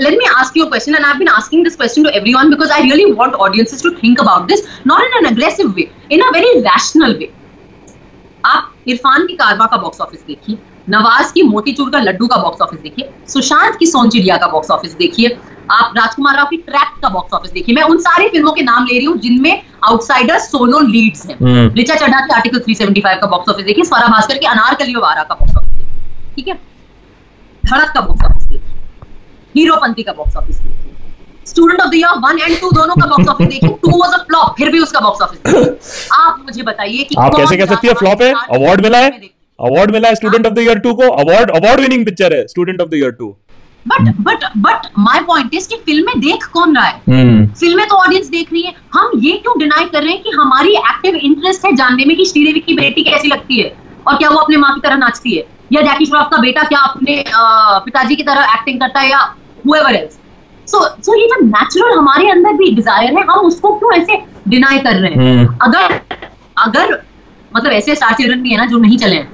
[0.00, 3.10] let me ask you question and I asking this question to every because I really
[3.12, 7.16] want audiences to think about this not in an aggressive way in a very rational
[7.18, 7.32] way
[8.44, 10.58] आप इरफान की कारवा का box office देखिए
[10.90, 14.94] नवाज़ की मोतीचूर का लड्डू का box office देखिए सुशांत की सोनचिड़िया का बॉक्स ऑफ़िस
[14.94, 15.36] देखिए
[15.72, 18.84] आप राजकुमार राव की ट्रैप का बॉक्स ऑफ़िस देखिए। मैं उन सारी फ़िल्मों के नाम
[18.84, 21.36] ले रही हूँ जिनमें आउटसाइडर सोलो लीड्स हैं।
[21.74, 25.34] रिचा चड्ढा की आर्टिकल 375 का बॉक्स ऑफ़िस देखिए स्वरा भास्कर की अनारकली वारा का
[25.34, 26.54] बॉक्स ऑफ़िस देखिए। ठीक है?
[27.64, 29.10] धड़क का बॉक्स ऑफ़िस देखिए।
[29.54, 30.92] हीरोपंती का बॉक्स ऑफ़िस देखिए।
[31.46, 34.22] Student of the Year one and two दोनों का बॉक्स ऑफ़िस देखिए। टू वाज अ
[34.24, 37.94] फ्लॉप फिर भी उसका बॉक्स ऑफ़िस आप मुझे बताइए कि आप कैसे कह सकती है
[37.94, 38.32] फ्लॉप है?
[38.32, 39.10] अवार्ड मिला है?
[39.58, 42.80] अवार्ड मिला है Student of the Year two को। अवार्ड अवार्ड विनिंग पिक्चर है Student
[42.80, 43.36] of the Year two
[43.86, 48.28] but but but my point is कि फ़िल्में देख कौन रहा है। फ़िल्में तो ऑडियंस
[48.28, 51.74] देख रही है। हम ये क्यों डिनाई कर रहे हैं कि हमारी एक्टिव इंटरेस्ट है
[51.76, 53.72] जानने में कि श्रीदेवी की बेटी कैसी लगती है?
[54.08, 55.44] और क्या वो अपने माँ की तरह नाचती है?
[55.72, 59.20] या जैकी श्रॉफ का बेटा क्या अपने पिताजी की तरह एक्टिंग करता है या
[59.66, 60.18] whoever else?
[60.68, 64.18] सो so, so ये जो नेचुरल हमारे अंदर भी डिज़ायर है हम उसको क्यों ऐसे
[64.48, 65.36] डिनाई कर रहे हैं?
[65.36, 66.00] हम्म। अगर
[66.58, 67.02] अगर
[67.56, 69.28] मतलब ऐसे स्टार चिल्ड्रन भी है ना जो नहीं चले हैं।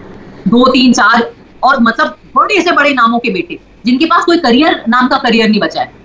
[0.48, 1.30] दो तीन चार
[1.62, 5.48] और मतलब बड़े से बड़े नामों के बेटे। जिनके पास कोई करियर नाम का करियर
[5.48, 5.98] नहीं बचा है।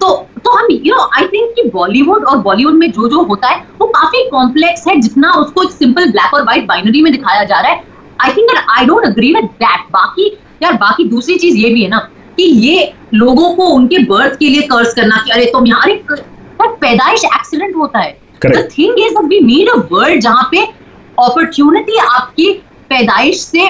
[0.00, 0.14] तो
[0.44, 3.64] तो हम यू नो आई थिंक कि बॉलीवुड और बॉलीवुड में जो जो होता है
[3.80, 7.60] वो काफ़ी कॉम्प्लेक्स है जितना उसको एक सिंपल ब्लैक और व्हाइट बाइनरी में दिखाया जा
[7.60, 7.84] रहा है।
[8.18, 10.26] I think I don't agree with that बाकी
[10.62, 11.98] यार बाकी दूसरी चीज़ ये भी है ना
[12.36, 16.68] कि ये लोगों को उनके बर्थ के लिए कर्ज करना कि अरे तुम यहाँ अरे
[16.80, 18.18] पैदाइश एक्सीडेंट होता है।
[18.68, 20.64] Thing is we need a world जहाँ पे
[21.18, 22.52] अपॉर्चुनिटी आपकी
[22.90, 23.68] पैदाइश से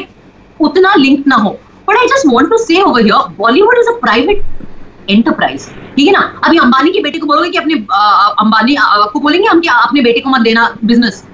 [0.60, 1.58] उतना लिंक ना हो।
[1.90, 6.12] But I just want to say over here Bollywood is a private enterprise ठीक है
[6.12, 6.20] ना?
[6.44, 7.74] अभी अंबानी के बेटे को बोलोगे कि अपने
[8.44, 11.24] अंबानी आपको बोलेंगे हम कि अपने बेटे को मत देना बिज़नेस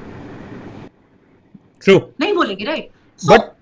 [1.85, 2.89] ट्रू नहीं बोलेंगे right
[3.23, 3.53] but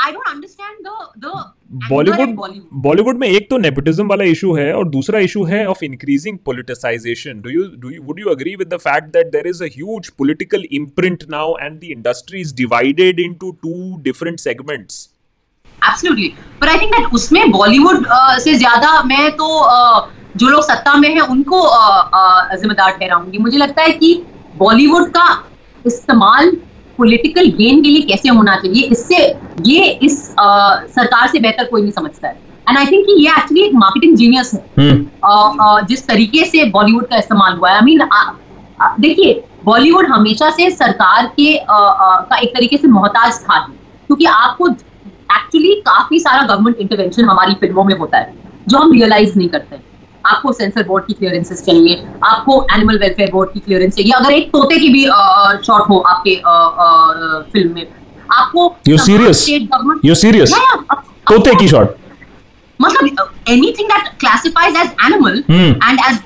[0.00, 1.44] I don't understand the the
[1.88, 2.36] Bollywood
[2.82, 7.40] Bollywood में एक तो नेपोटिज्म वाला इशू है और दूसरा इशू है of increasing politicisation
[7.42, 10.08] do you do you would you agree with the fact that there is a huge
[10.18, 15.08] political imprint now and the industry is divided into two different segments
[15.82, 20.00] absolutely पर I think that उसमें Bollywood uh, से ज़्यादा मैं तो uh,
[20.36, 24.14] जो लोग सत्ता में हैं उनको uh, जिम्मेदार ठहराऊँगी। मुझे लगता है कि
[24.56, 25.26] बॉलीवुड का
[25.84, 26.50] इस्तेमाल
[26.98, 29.16] पॉलिटिकल गेन के लिए कैसे होना चाहिए इससे
[29.66, 32.34] ये इस सरकार से बेहतर कोई नहीं समझता है।
[32.68, 35.86] एंड आई थिंक कि ये एक्चुअली एक मार्केटिंग जीनियस है। hmm.
[35.88, 38.00] जिस तरीके से बॉलीवुड का इस्तेमाल हुआ है। आई मीन
[39.00, 44.24] देखिए बॉलीवुड हमेशा से सरकार के आ, आ, का एक तरीके से मोहताज था। क्योंकि
[44.24, 44.68] आपको
[45.32, 48.34] एक्चुअली काफ़ी सारा गवर्नमेंट इंटरवेंशन हमारी फ़िल्मों में होता है
[48.68, 49.76] जो हम रियलाइज़ नहीं करते।
[50.24, 54.48] आपको सेंसर बोर्ड की क्लियरेंसेस चाहिए आपको एनिमल वेलफेयर बोर्ड की क्लियरेंस चाहिए अगर एक
[54.48, 55.04] तोते की भी
[55.66, 56.34] शॉट हो आपके
[57.52, 57.86] फ़िल्म में
[58.32, 59.48] आपको यू सीरियस
[60.04, 60.54] यू सीरियस
[61.30, 61.94] तोते की शॉट
[62.80, 66.18] मतलब anything that classifies as animal and as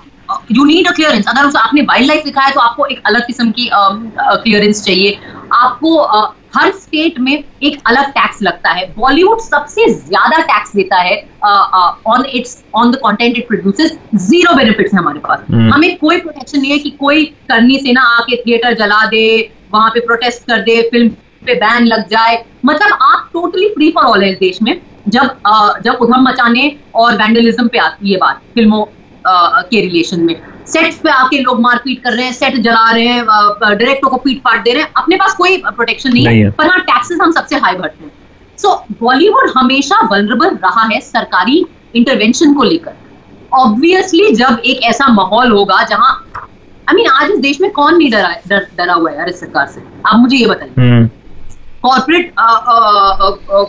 [0.50, 3.26] you need a clearance अगर उसे आपने वाइल्ड लाइफ लिखा है तो आपको एक अलग
[3.26, 5.18] किस्म की क्लियरेंस um, uh, चाहिए।
[5.54, 10.96] आपको uh, हर स्टेट में एक अलग टैक्स लगता है। बॉलीवुड सबसे ज़्यादा टैक्स देता
[10.98, 11.16] है
[12.06, 15.72] on it's on the content it produces zero benefits है हमारे पास। Hmm.
[15.74, 19.26] हमें कोई प्रोटेक्शन नहीं है कि कोई करनी से ना आके थिएटर जला दे
[19.72, 21.08] वहाँ पे प्रोटेस्ट कर दे फ़िल्म
[21.46, 25.82] पे बैन लग जाए। मतलब आप टोटली फ्री फॉर ऑल है देश में। जब uh,
[25.84, 28.84] जब उधम मचाने और वैंडलिज्म पे आती है बात फ़िल्मों
[29.26, 30.34] के रिलेशन में।
[30.66, 34.42] सेट्स पे आके लोग मारपीट कर रहे हैं सेट जला रहे हैं डायरेक्टर को पीट
[34.42, 37.32] पाट दे रहे हैं। अपने पास कोई प्रोटेक्शन नहीं, नहीं है। पर हाँ टैक्सेस हम
[37.32, 38.12] सबसे हाई भरते हैं।
[38.58, 41.64] सो बॉलीवुड हमेशा वनरेबल रहा है सरकारी
[41.96, 42.92] इंटरवेंशन को लेकर।
[43.52, 46.12] ऑब्वियसली जब एक ऐसा माहौल होगा जहाँ
[46.88, 49.66] आई मीन आज इस देश में कौन नहीं डरा डर, डरा हुआ है इस सरकार
[49.66, 49.80] से?
[50.06, 51.08] आप मुझे ये बताइए।
[51.82, 52.32] कॉर्पोरेट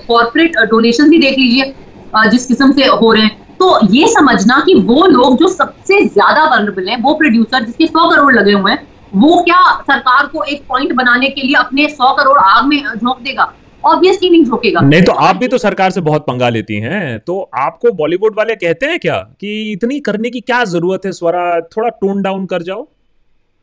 [0.07, 4.73] कॉर्पोरेट डोनेशन भी देख लीजिए जिस किस्म से हो रहे हैं। तो ये समझना कि
[4.81, 8.87] वो लोग जो सबसे ज़्यादा वनरेबल हैं वो प्रोड्यूसर जिसके सौ करोड़ लगे हुए हैं
[9.15, 13.19] वो क्या सरकार को एक पॉइंट बनाने के लिए अपने सौ करोड़ आग में झोंक
[13.19, 13.53] देगा?
[13.83, 17.39] ऑब्वियसली नहीं झोंकेगा। नहीं तो आप भी तो सरकार से बहुत पंगा लेती हैं। तो
[17.57, 21.59] आपको बॉलीवुड वाले कहते हैं क्या कि इतनी करने की क्या ज़रूरत है स्वरा?
[21.67, 22.87] थोड़ा टोन डाउन कर जाओ।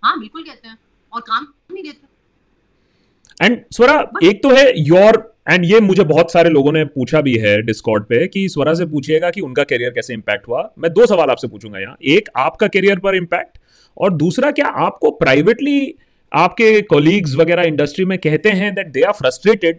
[0.03, 0.77] हाँ बिल्कुल कहते हैं।
[1.13, 6.51] और काम नहीं देते। एंड स्वरा एक तो है योर एंड ये मुझे बहुत सारे
[6.51, 10.15] लोगों ने पूछा भी है डिस्कॉर्ड पे कि स्वरा से पूछिएगा कि उनका करियर कैसे
[10.15, 13.59] इंपैक्ट हुआ। मैं दो सवाल आपसे पूछूँगा यहाँ। एक आपका करियर पर इंपैक्ट
[13.97, 15.95] और दूसरा क्या आपको प्राइवेटली
[16.33, 19.79] आपके कोलीग्स वगैरह इंडस्ट्री में कहते हैं दैट दे आर फ्रस्ट्रेटेड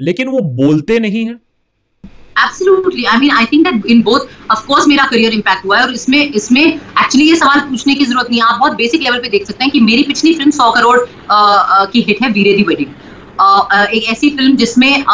[0.00, 1.34] लेकिन वो बोलते नहीं है?
[2.38, 5.84] Absolutely I mean I think that in both of course मेरा करियर इंपैक्ट हुआ है
[5.84, 9.18] और इसमें इसमें एक्चुअली ये सवाल पूछने की ज़रूरत नहीं है। आप बहुत बेसिक लेवल
[9.18, 10.98] पे देख सकते हैं कि मेरी पिछली फ़िल्म 100 करोड़
[11.30, 12.94] आ, आ, की हिट है वीरे दी वेडिंग
[13.38, 15.04] एक ऐसी फ़िल्म जिसमें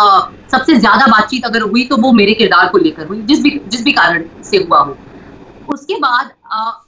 [0.53, 3.85] सबसे ज़्यादा बातचीत अगर हुई तो वो मेरे किरदार को लेकर हुई जिस भी जिस
[3.85, 4.97] भी कारण से हुआ हो।
[5.69, 6.31] उसके बाद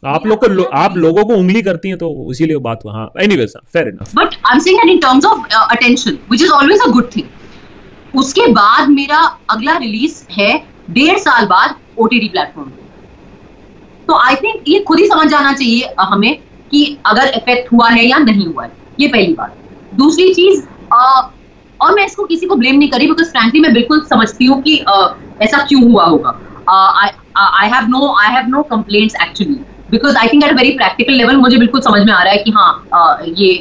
[0.07, 3.55] आप लोग को लो, आप लोगों को उंगली करती हैं तो इसीलिए बात वहाँ anyways
[3.73, 6.91] fair enough but I am saying that in terms of attention which is always a
[6.93, 9.19] good thing उसके बाद मेरा
[9.51, 10.53] अगला रिलीज़ है
[10.91, 12.71] डेढ़ साल बाद ओटीटी प्लेटफॉर्म
[14.09, 16.35] तो आई थिंक ये खुद ही समझ जाना चाहिए हमें
[16.73, 19.57] कि अगर इफ़ेक्ट हुआ है या नहीं हुआ है ये पहली बात।
[19.93, 24.47] दूसरी चीज़ और मैं इसको किसी को ब्लेम नहीं करी बिकॉज़ फ्रेंकली मैं बिल्कुल समझती
[24.47, 24.77] हूँ कि
[25.43, 30.45] ऐसा क्यों हुआ होगा I have no I have no complaints actually because I think
[30.45, 33.55] at very practical level मुझे बिल्कुल समझ में आ रहा है कि हाँ ये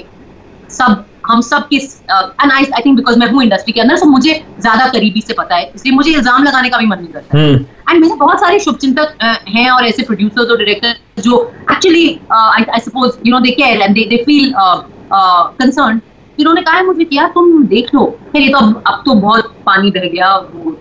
[0.71, 4.05] सब हम सब किस and I I think because मैं हूँ इंडस्ट्री के अंदर सो
[4.09, 7.37] मुझे ज़्यादा करीबी से पता है इसलिए मुझे इल्ज़ाम लगाने का भी मन नहीं करता
[7.37, 8.01] एंड hmm.
[8.01, 9.17] मेरे बहुत सारे शुभचिंतक
[9.49, 13.95] हैं और ऐसे प्रोड्यूसर्स और डायरेक्टर जो actually I suppose you know they care and
[14.09, 16.01] they feel concern
[16.39, 19.53] जिन्होंने कहा है मुझे किया तुम देख लो। फिर ये तो अब, अब तो बहुत
[19.65, 20.77] पानी बह गया वो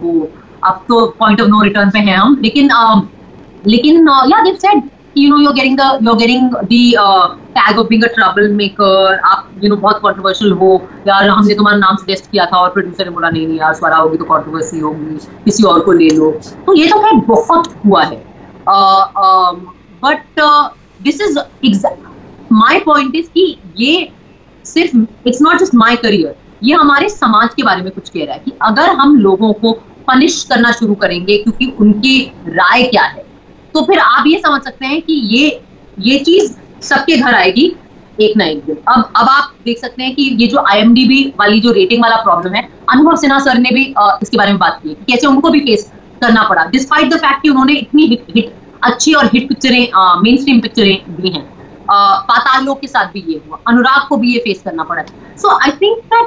[0.00, 0.28] वो
[0.64, 2.70] अब तो पॉइंट ऑफ़ नो रिटर्न पे हैं हम लेकिन
[3.66, 7.24] लेकिन या they've said you know you're getting the you're getting the uh,
[7.56, 10.70] tag of being a troublemaker आप you know बहुत controversial हो
[11.08, 13.96] यार हमने तुम्हारा नाम सजेस्ट किया था और प्रोड्यूसर ने बोला नहीं नहीं यार स्वरा
[13.96, 16.30] होगी तो कंट्रोवर्सी होगी किसी और को ले लो।
[16.66, 18.22] तो ये तो खैर बहुत हुआ है।
[20.04, 20.40] But
[21.02, 23.44] this is exact my point is कि
[23.78, 24.10] ये
[24.74, 24.96] सिर्फ़
[25.28, 28.42] it's not just my career ये हमारे समाज के बारे में कुछ कह रहा है
[28.44, 29.72] कि अगर हम लोगों को
[30.08, 33.24] पनिश करना शुरू करेंगे क्योंकि उनकी राय क्या है
[33.74, 35.60] तो फिर आप ये समझ सकते हैं कि ये
[36.00, 37.72] ये चीज़ सबके घर आएगी
[38.20, 41.60] एक ना एक दिन। अब अब आप देख सकते हैं कि ये जो आईएमडीबी वाली
[41.60, 43.84] जो रेटिंग वाला प्रॉब्लम है, अनुभव सिन्हा सर ने भी
[44.22, 45.90] इसके बारे में बात की कैसे उनको भी फेस
[46.22, 49.88] करना पड़ा। डिस्पाइट द फैक्ट कि उन्होंने इतनी हिट हिट अच्छी और हिट पिक्चरें
[50.22, 51.44] मेन स्ट्रीम पिक्चरें दी हैं।
[51.92, 55.02] पाताल लोक के साथ भी ये हुआ। अनुराग को भी ये फेस करना पड़ा।
[55.36, 56.26] So I think that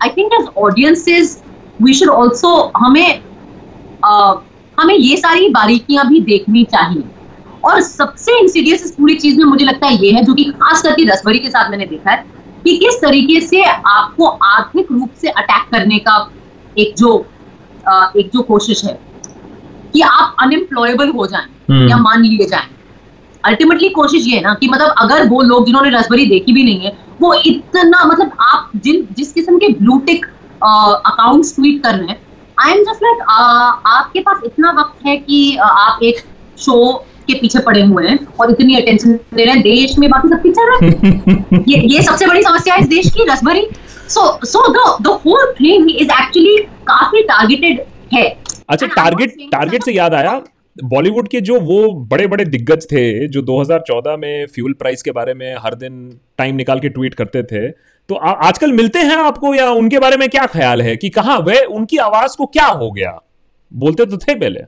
[0.00, 1.42] I think as audiences
[1.82, 3.20] we should also हमें
[4.02, 4.36] uh,
[4.78, 7.04] हमें ये सारी बारीकियाँ भी देखनी चाहिए।
[7.64, 10.82] और सबसे इंसीडियस इस पूरी चीज़ में मुझे लगता है ये है जो कि खास
[10.82, 12.24] करके रसभरी के साथ मैंने देखा है
[12.64, 16.18] कि किस तरीके से आपको आर्थिक रूप से अटैक करने का
[16.78, 17.18] एक जो
[18.16, 18.98] एक जो कोशिश है
[19.92, 22.68] कि आप अनएम्प्लॉयबल हो जाएँ हम्म। या मान लिए जाएँ।
[23.46, 26.80] अल्टीमेटली कोशिश ये है ना कि मतलब अगर वो लोग जिन्होंने रसभरी देखी भी नहीं
[26.80, 30.26] है वो इतना मतलब आप जिन जिस किस्म के ब्लूटिक
[30.62, 32.20] अकाउंट्स ट्वीट कर रहे हैं
[32.58, 36.24] आई एम जस्ट लाइक आपके पास इतना वक्त है कि आप एक
[36.58, 36.76] शो
[37.28, 40.42] के पीछे पड़े हुए हैं और इतनी अटेंशन दे रहे हैं देश में बाकी सब
[40.48, 43.66] चल रहा है। ये ये सबसे बड़ी समस्या है इस देश की Rasbhari
[44.08, 46.56] so so the the whole thing is actually
[46.90, 47.80] काफ़ी टारगेटेड
[48.12, 48.24] है।
[48.70, 50.40] अच्छा टारगेट टारगेट से याद आया
[50.84, 55.34] बॉलीवुड के जो वो बड़े बड़े दिग्गज थे जो 2014 में फ्यूल प्राइस के बारे
[55.34, 56.08] में हर दिन
[56.38, 60.16] टाइम निकाल के ट्वीट करते थे तो आ, आजकल मिलते हैं आपको या उनके बारे
[60.16, 63.18] में क्या ख्याल है कि कहा वे उनकी आवाज़ को क्या हो गया?
[63.72, 64.60] बोलते तो थे पहले।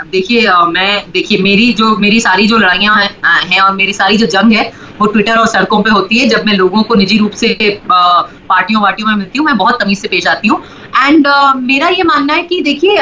[0.00, 3.10] अब देखिए मैं देखिए मेरी जो मेरी सारी जो लड़ाइयाँ हैं
[3.50, 6.46] है और मेरी सारी जो जंग है वो ट्विटर और सड़कों पे होती है। जब
[6.46, 7.56] मैं लोगों को निजी रूप से
[7.88, 10.62] पार्टियों वार्टियों में मिलती हूँ मैं बहुत तमीज से पेश आती हूँ।
[10.98, 11.26] एंड
[11.62, 12.96] मेरा ये मानना है कि देखिए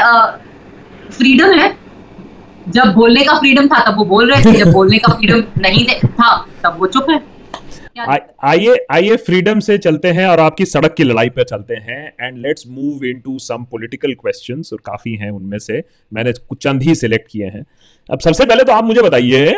[1.16, 1.68] फ्रीडम है।
[2.68, 5.87] जब बोलने का फ्रीडम था, तब वो बोल रहे थे। जब बोलने का फ्रीडम नहीं
[5.87, 7.22] था, तब वो चुप है।
[8.44, 12.38] आइए आइए फ्रीडम से चलते हैं और आपकी सड़क की लड़ाई पे चलते हैं। And
[12.38, 16.94] let's move into some political questions और काफ़ी हैं उनमें से। मैंने कुछ चंद ही
[16.94, 17.64] सिलेक्ट किए हैं।
[18.09, 19.55] अब सबसे पहले तो आप मुझे बताइए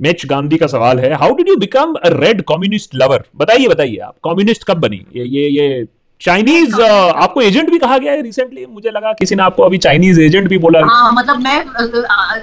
[0.00, 3.96] मेच गांधी का सवाल है how did you become a red communist lover बताइए बताइए
[3.98, 5.04] आप। कम्युनिस्ट कब बनी?
[5.16, 5.84] ये ये ये
[6.22, 9.78] चाइनीज़ uh, आपको एजेंट भी कहा गया है रिसेंटली मुझे लगा किसी ने आपको अभी
[9.78, 11.64] चाइनीज़ एजेंट भी बोला। हाँ मतलब मैं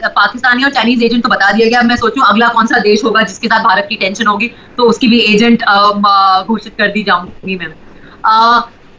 [0.07, 3.21] पाकिस्तानी और चाइनीज़ एजेंट तो बता दिया गया। मैं सोचूं अगला कौन सा देश होगा
[3.21, 7.67] जिसके साथ भारत की टेंशन होगी तो उसकी भी एजेंट घोषित कर दी जाऊँगी मैं।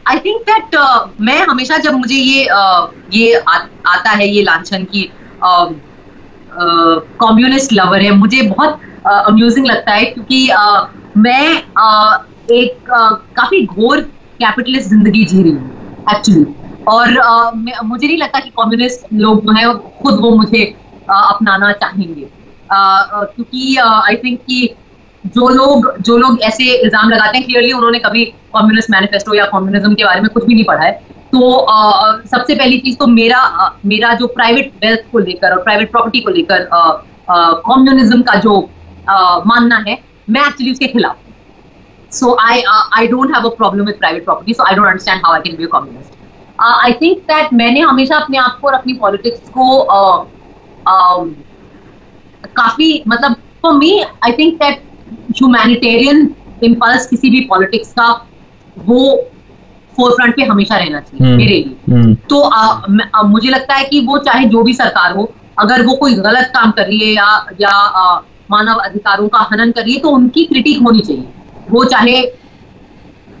[0.05, 0.75] आई थिंक दैट
[1.21, 5.03] मैं हमेशा जब मुझे ये uh, ये आ, आता है ये लाछन की
[7.21, 10.41] कम्युनिस्ट लवर है मुझे बहुत अम्यूजिंग लगता है क्योंकि
[11.17, 11.45] मैं
[12.55, 12.89] एक
[13.37, 14.01] काफ़ी घोर
[14.41, 15.69] कैपिटलिस्ट ज़िंदगी जी रही हूँ
[16.11, 16.45] एक्चुअली
[16.87, 17.51] और आ,
[17.83, 19.73] मुझे नहीं लगता कि कम्युनिस्ट लोग जो है
[20.03, 20.63] खुद वो मुझे
[21.09, 22.27] आ, अपनाना चाहेंगे.
[22.69, 24.75] क्योंकि आई थिंक कि
[25.23, 28.23] जो लोग जो लोग ऐसे इल्ज़ाम लगाते हैं क्लियरली उन्होंने कभी
[28.55, 30.91] कम्युनिस्ट मैनिफेस्टो या कम्युनिज्म के बारे में कुछ भी नहीं पढ़ा है.
[31.33, 35.63] तो आ, सबसे पहली चीज़ तो मेरा आ, मेरा जो प्राइवेट वेल्थ को लेकर और
[35.63, 36.67] प्राइवेट प्रॉपर्टी को लेकर
[37.67, 38.55] कम्युनिज्म का जो
[39.09, 39.97] आ, मानना है
[40.29, 41.15] मैं एक्चुअली उसके खिलाफ
[42.11, 44.53] So I uh, I don't have a problem with private property.
[44.53, 46.17] So I don't understand how I can be a communist.
[46.59, 50.25] Uh, I think that मैंने हमेशा अपने आप को और अपनी पॉलिटिक्स को uh,
[50.85, 51.33] um,
[52.57, 53.91] काफ़ी मतलब for me
[54.25, 54.81] I think that
[55.31, 56.29] humanitarian
[56.63, 58.09] impulse किसी भी पॉलिटिक्स का
[58.77, 59.01] वो
[59.97, 61.37] फोर फ्रंट पे हमेशा रहना चाहिए hmm.
[61.37, 62.15] मेरे लिए hmm.
[62.29, 65.85] तो आ, म, आ, मुझे लगता है कि वो चाहे जो भी सरकार हो अगर
[65.85, 68.19] वो कोई गलत काम कर रही है या या आ,
[68.51, 71.27] मानव अधिकारों का हनन कर रही है तो उनकी क्रिटिक होनी चाहिए
[71.69, 72.21] वो चाहे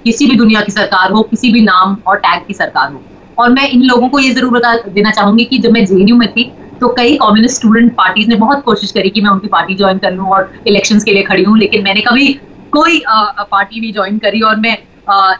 [0.05, 3.01] किसी भी दुनिया की सरकार हो किसी भी नाम और टैग की सरकार हो।
[3.39, 6.27] और मैं इन लोगों को ये ज़रूर बता देना चाहूँगी कि जब मैं जेएनयू में
[6.31, 9.97] थी तो कई कम्युनिस्ट स्टूडेंट पार्टीज़ ने बहुत कोशिश करी कि मैं उनकी पार्टी ज्वाइन
[9.97, 12.33] कर लूँ और इलेक्शन के लिए खड़ी हूँ लेकिन मैंने कभी
[12.73, 14.77] कोई आ, पार्टी नहीं ज्वाइन करी और मैं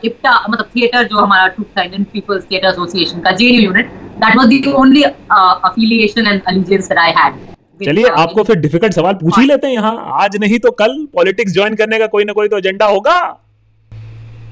[0.06, 4.48] इप्टा मतलब थिएटर जो हमारा to Indian people's theatre association का JNU unit that was
[4.50, 7.51] the only affiliation and allegiance that I had
[7.84, 11.54] चलिए आपको फिर डिफ़िकल्ट सवाल पूछ ही लेते हैं यहाँ। आज नहीं तो कल पॉलिटिक्स
[11.54, 13.16] ज्वाइन करने का कोई ना कोई तो एजेंडा होगा।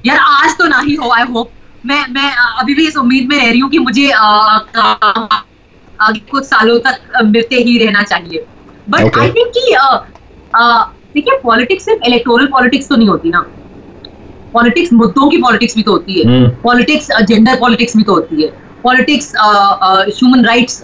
[0.06, 1.50] यार आज तो ना ही हो आई होप
[1.86, 4.10] मैं मैं अभी भी इस उम्मीद में रह रही हूँ कि मुझे
[6.00, 8.44] आगे कुछ सालों तक मिलते ही रहना चाहिए।
[8.88, 9.64] बट आई थिंक कि
[11.14, 13.40] देखिए पॉलिटिक्स सिर्फ़ इलेक्टोरल पॉलिटिक्स तो नहीं होती ना।
[14.52, 18.48] पॉलिटिक्स मुद्दों की पॉलिटिक्स भी तो होती है। पॉलिटिक्स जेंडर पॉलिटिक्स भी तो होती है।
[18.82, 20.82] पॉलिटिक्स ह्यूमन राइट्स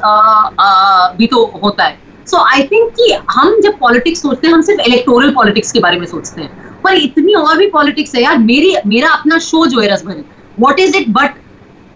[1.18, 4.81] भी तो होता है। सो आई थिंक कि हम जब पॉलिटिक्स सोचते हैं हम सिर्फ़
[4.81, 8.74] इलेक्टोरल पॉलिटिक्स के बारे में सोचते हैं। पर इतनी और भी पॉलिटिक्स है यार मेरी
[8.87, 10.24] मेरा अपना शो जो है Rasbhari
[10.61, 11.35] what is it but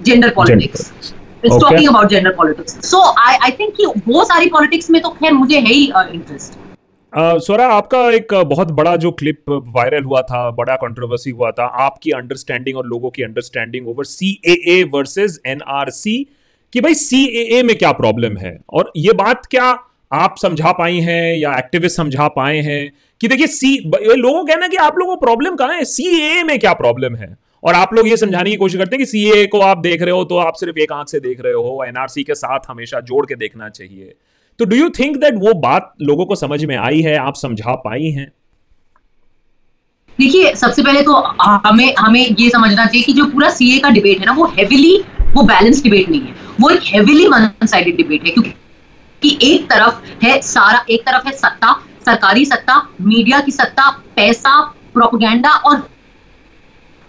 [0.02, 1.12] gender politics
[1.44, 5.32] talking about gender politics so I I think कि वो सारी पॉलिटिक्स में तो खैर
[5.32, 10.50] मुझे है ही इंटरेस्ट uh, स्वरा आपका एक बहुत बड़ा जो क्लिप वायरल हुआ था
[10.50, 15.40] बड़ा कंट्रोवर्सी हुआ था आपकी अंडरस्टैंडिंग और लोगों की understanding over C A A versus
[15.46, 16.26] NRC
[16.72, 18.58] कि भाई सी ए ए में क्या प्रॉब्लम है?
[18.72, 19.72] और ये बात क्या
[20.12, 22.90] आप समझा पाई हैं या एक्टिविस्ट समझा पाए हैं
[23.20, 25.84] कि देखिए सी लोगों कहना कि आप लोगों को प्रॉब्लम कहाँ है?
[25.84, 27.36] सी में क्या प्रॉब्लम है?
[27.62, 30.10] और आप लोग ये समझाने की कोशिश करते हैं कि सीए को आप देख रहे
[30.10, 33.24] हो तो आप सिर्फ़ एक आँख से देख रहे हो एनआरसी के साथ हमेशा जोड़
[33.26, 34.14] के देखना चाहिए।
[34.60, 37.74] तो डू यू थिंक दैट वो बात लोगों को समझ में आई है, आप समझा
[37.76, 38.30] पाई हैं?
[40.18, 41.12] देखिए, सबसे पहले तो
[41.66, 44.96] हमें हमें ये समझना चाहिए कि जो पूरा सीए का डिबेट है ना, वो हेविली
[45.34, 48.52] वो बैलेंस डिबेट नहीं है। वो एक हेविली वन साइडेड डिबेट है, क्योंकि
[49.22, 51.72] कि एक तरफ़ है सारा एक तरफ़ है सत्ता
[52.06, 54.60] सरकारी सत्ता मीडिया की सत्ता पैसा
[54.94, 55.76] प्रोपोगेंडा और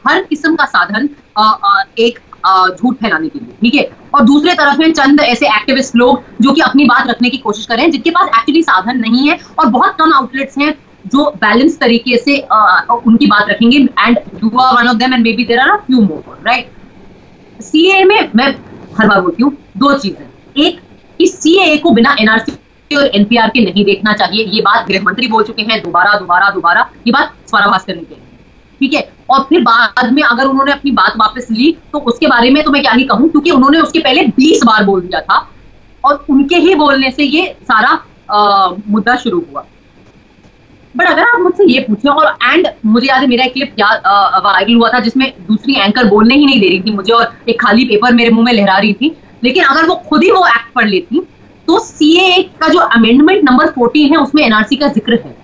[0.06, 3.84] हर किस्म का साधन आ, आ, एक झूठ फैलाने के लिए ठीक है?
[4.16, 7.66] और दूसरे तरफ़ में चंद ऐसे एक्टिविस्ट लोग जो कि अपनी बात रखने की कोशिश
[7.66, 10.74] कर रहे हैं जिनके पास एक्चुअली साधन नहीं है और बहुत कम आउटलेट्स हैं
[11.14, 15.24] जो बैलेंस तरीके से आ, उनकी बात रखेंगे and you are one of them and
[15.34, 18.48] maybe there are few more right CA में मैं
[19.00, 20.81] हर बार बोलती हूँ दो चीज़ें। एक
[21.22, 25.28] कि सीए को बिना एनआरसी और एनपीआर के नहीं देखना चाहिए। ये बात गृह मंत्री
[25.28, 28.20] बोल चुके हैं। दोबारा दोबारा दोबारा ये बात स्वरा भास्कर ने कही
[28.82, 29.02] ठीक है?
[29.30, 32.72] और फिर बाद में अगर उन्होंने अपनी बात वापस ली तो उसके बारे में तो
[32.72, 33.30] मैं क्या ही कहूँ?
[33.30, 35.38] क्योंकि उन्होंने उसके पहले बीस बार बोल दिया था
[36.04, 37.90] और उनके ही बोलने से ये सारा
[38.32, 39.66] आ, मुद्दा शुरू हुआ।
[40.96, 44.76] बट अगर आप मुझसे ये पूछे और एंड मुझे याद है मेरा एक क्लिप वायरल
[44.76, 47.86] हुआ था जिसमें दूसरी एंकर बोलने ही नहीं दे रही थी मुझे और एक खाली
[47.86, 50.88] पेपर मेरे मुँह में लहरा रही थी। लेकिन अगर वो खुद ही वो एक्ट पढ़
[50.90, 51.22] लेती
[51.68, 55.36] तो सीए का जो अमेंडमेंट नंबर फोर्टीन है उसमें एनआरसी का ज़िक्र है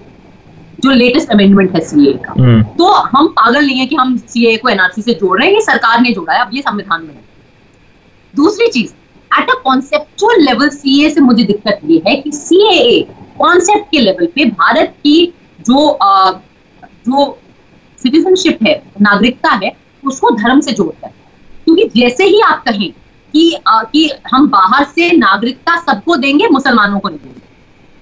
[0.79, 4.55] जो लेटेस्ट अमेंडमेंट है सीए का। हम्म। तो हम पागल नहीं है कि हम सीए
[4.57, 7.13] को एनआरसी से जोड़ रहे हैं ये सरकार ने जोड़ा है अब ये संविधान में
[7.13, 7.23] है।
[8.33, 8.91] दूसरी चीज़
[9.31, 13.01] at a conceptual level CA से मुझे दिक्कत ये है कि सीए
[13.39, 15.33] कॉन्सेप्ट के लेवल पे भारत की
[15.67, 16.31] जो आ,
[16.81, 17.39] जो
[17.99, 19.71] सिटीजनशिप है नागरिकता है
[20.03, 21.13] उसको धर्म से जोड़ता है।
[21.65, 22.91] क्योंकि जैसे ही आप कहें
[23.37, 27.41] कि आ, कि हम बाहर से नागरिकता सबको देंगे मुसलमानों को नहीं देंगे।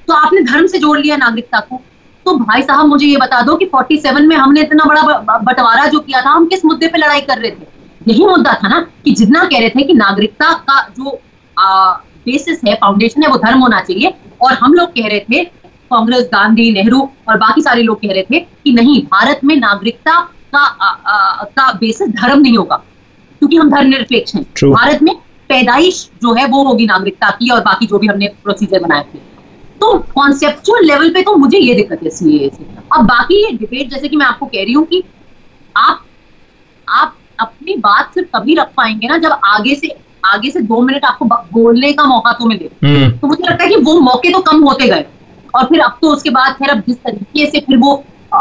[0.07, 1.81] तो आपने धर्म से जोड़ लिया नागरिकता को।
[2.25, 5.01] तो भाई साहब मुझे ये बता दो कि 47 में हमने इतना बड़ा
[5.37, 7.67] बंटवारा जो किया था हम किस मुद्दे पे लड़ाई कर रहे थे?
[8.07, 11.19] यही मुद्दा था ना कि जितना कह रहे थे कि नागरिकता का जो
[11.59, 15.43] आ, बेसिस है फाउंडेशन है वो धर्म होना चाहिए। और हम लोग कह रहे थे
[15.91, 20.19] कांग्रेस गांधी नेहरू और बाकी सारे लोग कह रहे थे कि नहीं भारत में नागरिकता
[20.53, 22.75] का आ, आ, का बेसिस धर्म नहीं होगा
[23.39, 25.15] क्योंकि हम धर्मनिरपेक्ष हैं। भारत में
[25.49, 29.19] पैदाइश जो है वो होगी नागरिकता की और बाकी जो भी हमने प्रोसीजर बनाए थे।
[29.81, 32.47] तो कॉन्सेप्चुअल लेवल पे तो मुझे ये दिक्कत है से
[32.93, 35.03] अब बाकी ये डिबेट जैसे कि मैं आपको कह रही हूँ कि
[35.77, 36.05] आप
[36.87, 41.05] आप अपनी बात सिर्फ़ तभी रख पाएँगे ना जब आगे से आगे से दो मिनट
[41.05, 44.39] आपको बोलने का मौका तो मिले। हम्म। तो मुझे लगता है कि वो मौके तो
[44.41, 45.05] कम होते गए।
[45.55, 48.39] और फिर अब तो उसके बाद फिर अब जिस तरीके से फिर वो आ,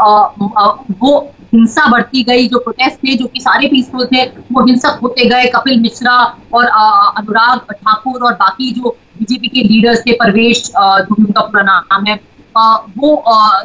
[0.59, 0.67] आ,
[1.01, 5.29] वो हिंसा बढ़ती गई जो प्रोटेस्ट थे जो कि सारे पीसफुल थे वो हिंसक होते
[5.29, 6.17] गए। कपिल मिश्रा
[6.55, 12.07] और अनुराग ठाकुर और बाकी जो बीजेपी के लीडर्स थे परवेश जो उनका पूरा नाम
[12.07, 12.19] है
[12.57, 13.11] वो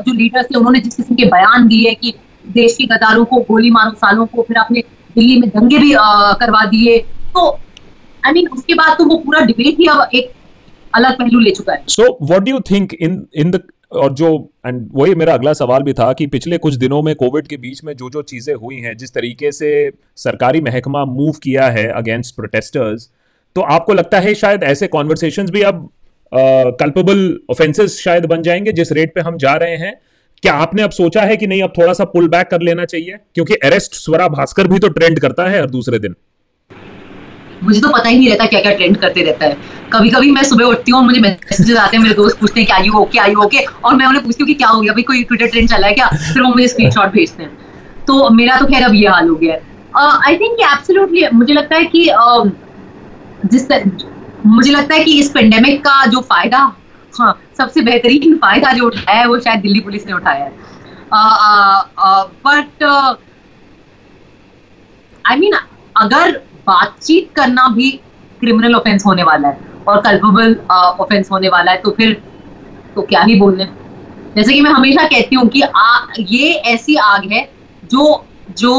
[0.01, 2.13] जो लीडर्स थे उन्होंने जिस किस्म के बयान दिए कि
[2.45, 4.83] देश के गदारों को गोली मारो सालों को फिर आपने
[5.15, 5.93] दिल्ली में दंगे भी
[6.39, 6.97] करवा दिए।
[7.33, 10.31] तो आई I मीन mean, उसके बाद तो वो पूरा डिबेट ही अब एक
[10.93, 13.61] अलग पहलू ले चुका है। So what do you think in in the
[13.91, 14.27] और जो
[14.65, 17.83] एंड वही मेरा अगला सवाल भी था कि पिछले कुछ दिनों में कोविड के बीच
[17.83, 22.35] में जो जो चीज़ें हुई हैं, जिस तरीके से सरकारी महकमा मूव किया है अगेंस्ट
[22.35, 23.09] प्रोटेस्टर्स
[23.55, 25.89] तो आपको लगता है शायद ऐसे कॉन्वर्सेशन भी अब
[26.79, 29.93] कल्पेबल ऑफेंसेस शायद बन जाएँगे जिस रेट पे हम जा रहे हैं?
[30.43, 33.17] क्या आपने अब सोचा है कि नहीं, अब थोड़ा सा पुल बैक कर लेना चाहिए?
[33.35, 36.15] क्योंकि अरेस्ट स्वरा भास्कर भी तो ट्रेंड करता है हर दूसरे दिन।
[37.63, 39.57] मुझे तो पता ही नहीं रहता क्या क्या ट्रेंड करते रहता है।
[39.93, 42.77] कभी कभी मैं सुबह उठती हूँ मुझे मैसेजेस आते हैं, मेरे दोस्त पूछते हैं, क्या
[42.77, 45.23] यू ओके आई ओके और मैं उन्हें पूछती हूँ कि क्या हो गया, भाई, कोई
[45.23, 46.07] ट्विटर ट्रेंड चला है क्या?
[46.07, 47.51] फिर वो मुझे स्क्रीनशॉट भेजते हैं।
[48.07, 49.61] तो मेरा तो खैर अब ये हाल हो गया है।
[49.97, 52.03] आई थिंक एब्सोल्युटली मुझे लगता है कि
[53.45, 53.67] जिस
[54.45, 56.57] मुझे लगता है कि इस पेंडेमिक का जो फ़ायदा
[57.13, 60.51] हाँ सबसे बेहतरीन फ़ायदा जो उठाया है, वो शायद दिल्ली पुलिस ने उठाया है।
[62.45, 62.83] बट
[65.25, 65.53] आई मीन
[65.95, 66.39] अगर
[66.69, 67.89] बातचीत करना भी
[68.39, 72.13] क्रिमिनल ऑफेंस होने वाला है और कल्पेबल ऑफेंस uh, होने वाला है तो फिर
[72.95, 73.65] तो क्या ही बोलने।
[74.35, 77.43] जैसे कि मैं हमेशा कहती हूँ कि आ, ये ऐसी आग है
[77.85, 78.25] जो
[78.57, 78.73] जो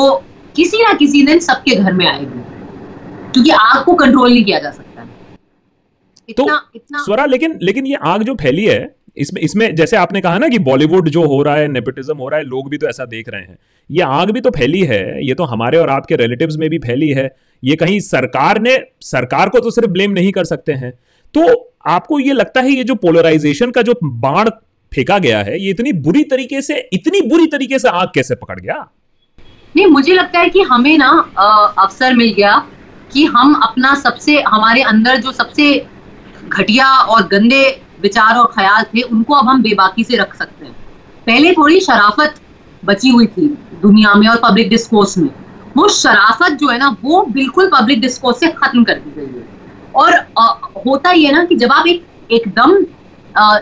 [0.57, 2.43] किसी ना किसी दिन सबके घर में आएगी
[3.33, 7.87] क्योंकि आग को कंट्रोल नहीं किया जा सकता। तो इतना, तो इतना स्वरा लेकिन लेकिन
[7.87, 8.81] ये आग जो फैली है
[9.21, 12.39] इसमें इसमें जैसे आपने कहा ना कि बॉलीवुड जो हो रहा है नेपोटिज्म हो रहा
[12.39, 13.59] है, लोग भी तो ऐसा देख रहे हैं।
[13.91, 17.09] ये आग भी तो फैली है, ये तो हमारे और आपके रिलेटिव्स में भी फैली
[17.11, 17.29] है।
[17.63, 20.93] ये कहीं सरकार ने, सरकार को तो सिर्फ़ ब्लेम नहीं कर सकते हैं।
[21.35, 24.49] तो आपको ये लगता है ये जो पोलराइजेशन का जो बाण
[24.93, 28.59] फेंका गया है, ये इतनी बुरी तरीके से, इतनी बुरी तरीके से आग कैसे पकड़
[28.61, 28.75] गया?
[29.75, 31.11] नहीं, मुझे लगता है कि हमें ना
[31.79, 32.57] अवसर मिल गया
[33.13, 35.87] कि हम अपना सबसे, हमारे अंदर जो सबसे
[36.49, 37.63] घटिया और गंदे
[38.03, 40.73] विचार और ख्याल थे उनको अब हम बेबाकी से रख सकते हैं।
[41.27, 42.41] पहले थोड़ी शराफत
[42.83, 43.47] बची हुई थी
[43.83, 45.29] दुनिया में और पब्लिक डिस्कोर्स में।
[45.77, 49.47] वो शराफत जो है ना वो बिल्कुल पब्लिक डिस्कोर्स से खत्म कर दी गई है।
[49.95, 50.47] और आ,
[50.87, 52.77] होता ही है ना कि जब आप एक एकदम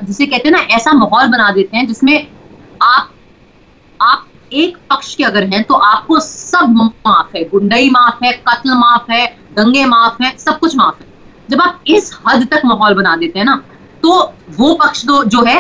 [0.03, 2.27] जिसे कहते हैं ना ऐसा माहौल बना देते हैं जिसमें
[2.83, 3.11] आप
[4.01, 6.75] आप एक पक्ष के अगर हैं तो आपको सब
[7.07, 9.27] माफ़ है। गुंडई माफ़ है कत्ल माफ़ है
[9.57, 11.07] दंगे माफ़ है सब कुछ माफ़ है।
[11.49, 13.63] जब आप इस हद तक माहौल बना देते हैं ना
[14.03, 15.59] तो वो पक्ष तो जो है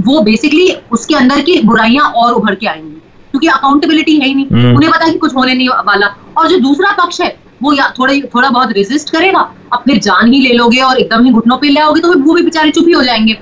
[0.00, 2.96] वो बेसिकली उसके अंदर की बुराइयाँ और उभर के आएँगी।
[3.30, 6.06] क्योंकि अकाउंटेबिलिटी है ही नहीं। हम्म। उन्हें पता है कि कुछ होने नहीं वाला।
[6.38, 9.40] और जो दूसरा पक्ष है वो या थोड़ा थोड़ा बहुत रेजिस्ट करेगा।
[9.72, 12.22] अब फिर जान ही ले लोगे और एकदम ही घुटनों पे ले आओगे तो फिर
[12.22, 13.32] वो भी बेचारे चुप ही हो जाएँगे।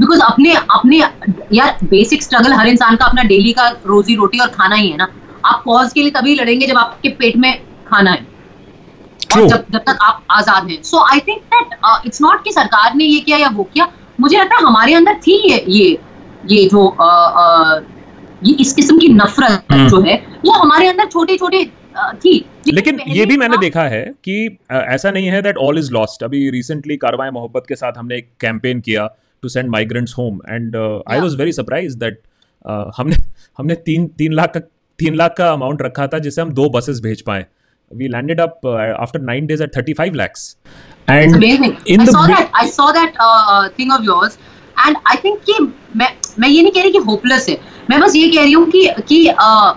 [0.00, 0.98] बिकॉज़ अपने अपने
[1.52, 4.96] यार बेसिक स्ट्रगल हर इंसान का अपना डेली का रोजी रोटी और खाना ही है
[4.96, 5.08] ना।
[5.44, 7.52] आप कॉज के लिए तभी लड़ेंगे जब आपके पेट में
[7.88, 8.26] खाना है।
[9.36, 12.94] और जब जब तक आप आज़ाद हैं। So I think that it's not कि सरकार
[12.94, 13.88] ने ये किया या वो किया।
[14.20, 15.98] मुझे लगता है हमारे अंदर थी ये ये
[16.46, 17.82] ये जो uh, uh,
[18.42, 21.64] ये इस किस्म की नफरत हम्म। जो है वो हमारे अंदर छोटे छोटे
[22.24, 22.32] थी।
[22.68, 24.36] लेकिन ये भी मैंने देखा है कि
[24.72, 28.28] ऐसा नहीं है दैट ऑल इज़ लॉस्ट अभी रिसेंटली कारवाए मोहब्बत के साथ हमने एक
[28.40, 29.06] कैंपेन किया
[29.42, 32.20] to send migrants home and I was very surprise that
[32.96, 33.16] हमने
[33.58, 34.60] हमने तीन तीन लाख का
[34.98, 37.46] तीन लाख का अमाउंट रखा था जिसे हम दो बसेस भेज पाए।
[37.94, 38.66] We landed up
[39.00, 40.56] after nine days at thirty five lakhs
[41.08, 41.72] It's amazing.
[41.86, 42.50] in I the saw that.
[42.54, 44.36] I saw that uh, uh, thing of yours,
[44.76, 45.58] and I think कि
[45.96, 47.56] मैं मैं ये नहीं कह रही कि होपलेस है
[47.90, 49.74] मैं बस ये कह रही हूँ कि कि uh,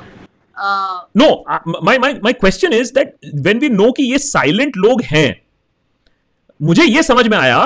[0.58, 1.28] uh, no
[1.84, 5.30] my my my question is that when we know कि ये साइलेंट लोग हैं
[6.60, 7.60] मुझे ये समझ में आया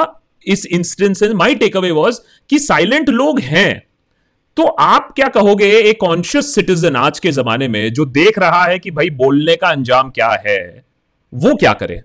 [0.47, 3.90] इस instance my takeaway was कि साइलेंट लोग हैं
[4.55, 8.79] तो आप क्या कहोगे एक कॉन्शियस सिटीजन आज के जमाने में जो देख रहा है
[8.79, 10.85] कि भाई बोलने का अंजाम क्या है
[11.33, 12.01] वो क्या करे?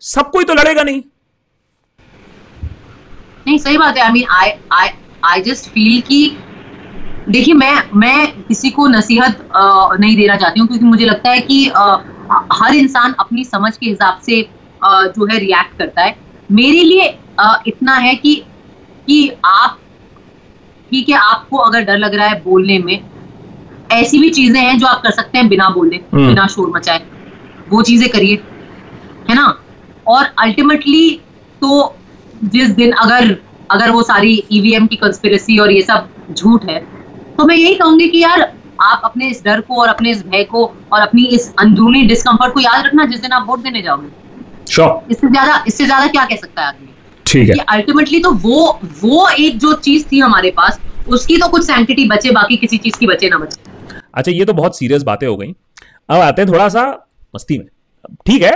[0.00, 1.02] सब कोई तो लड़ेगा नहीं।
[3.46, 4.88] नहीं सही बात है। I mean I I
[5.24, 6.36] I just feel कि
[7.28, 9.48] देखिए मैं मैं किसी को नसीहत
[10.00, 12.00] नहीं देना चाहती हूँ क्योंकि मुझे लगता है कि uh,
[12.52, 14.42] हर इंसान अपनी समझ के हिसाब से
[14.84, 16.16] uh, जो है रिएक्ट करता है।
[16.52, 18.34] मेरे लिए uh, इतना है कि
[19.06, 19.78] कि आप
[20.90, 22.98] ठीक है आपको अगर डर लग रहा है बोलने में
[23.92, 27.00] ऐसी भी चीज़ें हैं जो आप कर सकते हैं बिना बोले हम्म। बिना शोर मचाए।
[27.70, 28.34] वो चीज़ें करिए
[29.30, 29.46] है ना?
[30.06, 31.10] और अल्टीमेटली
[31.62, 31.94] तो
[32.46, 33.36] जिस दिन अगर
[33.70, 36.78] अगर वो सारी ईवीएम की कंस्पिरेसी और ये सब झूठ है
[37.36, 38.40] तो मैं यही कहूँगी कि यार
[38.82, 42.54] आप अपने इस डर को और अपने इस भय को और अपनी इस अंदरूनी डिस्कम्फर्ट
[42.54, 44.08] को याद रखना जिस दिन आप वोट देने जाओगे।
[45.10, 46.88] इससे ज़्यादा इससे ज़्यादा क्या कह सकता है आदमी?
[47.34, 48.58] ठीक है। अल्टीमेटली तो वो
[49.00, 50.78] वो एक जो चीज़ थी हमारे पास
[51.08, 53.72] उसकी तो कुछ सैंक्टिटी बचे बाकी किसी चीज़ की बचे ना बचे।
[54.14, 55.54] अच्छा ये तो बहुत सीरियस बातें हो गई।
[56.10, 56.84] अब आते हैं थोड़ा सा
[57.34, 57.66] मस्ती में।
[58.26, 58.52] ठीक है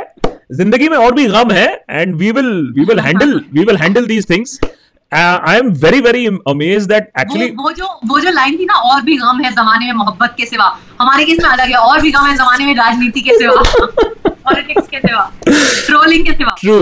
[0.52, 4.06] ज़िंदगी में और भी गम है and we will we will handle we will handle
[4.06, 4.58] these things
[5.12, 8.74] I am very very amaze that actually वो, वो जो वो जो लाइन थी ना
[8.90, 10.66] और भी गम है जमाने में मोहब्बत के सिवा।
[11.00, 11.76] हमारे केस में अलग है?
[11.76, 13.62] और भी गम है जमाने में राजनीति के सिवा।
[14.28, 16.78] पॉलिटिक्स के सिवा। ट्रोलिंग के सिवा। True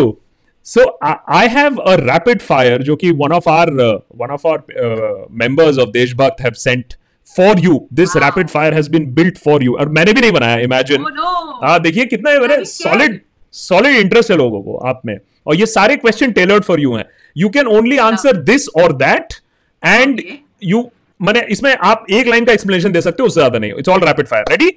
[0.67, 3.71] so I have a rapid fire जो कि one of our
[4.17, 6.95] one of our members of Deshbhakt have sent
[7.29, 8.23] for you this Wow.
[8.23, 11.31] Rapid fire has been built for you और मैंने भी नहीं बनाया इमेजिन Oh no!
[11.63, 13.21] हाँ देखिए कितना है Very सॉलिड
[13.55, 17.05] सॉलिड इंटरेस्ट है लोगों को आप में। और ये सारे क्वेश्चन टेलर्ड फॉर यू हैं।
[17.37, 19.35] You can only answer this और दैट
[19.83, 20.37] एंड Okay.
[20.65, 20.83] यू
[21.21, 24.01] मैंने इसमें आप एक लाइन का एक्सप्लेनेशन दे सकते हो उससे ज़्यादा नहीं। It's all
[24.05, 24.71] rapid fire ready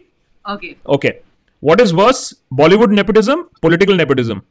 [0.46, 1.14] Okay, okay
[1.64, 4.42] what is worse Bollywood nepotism political nepotism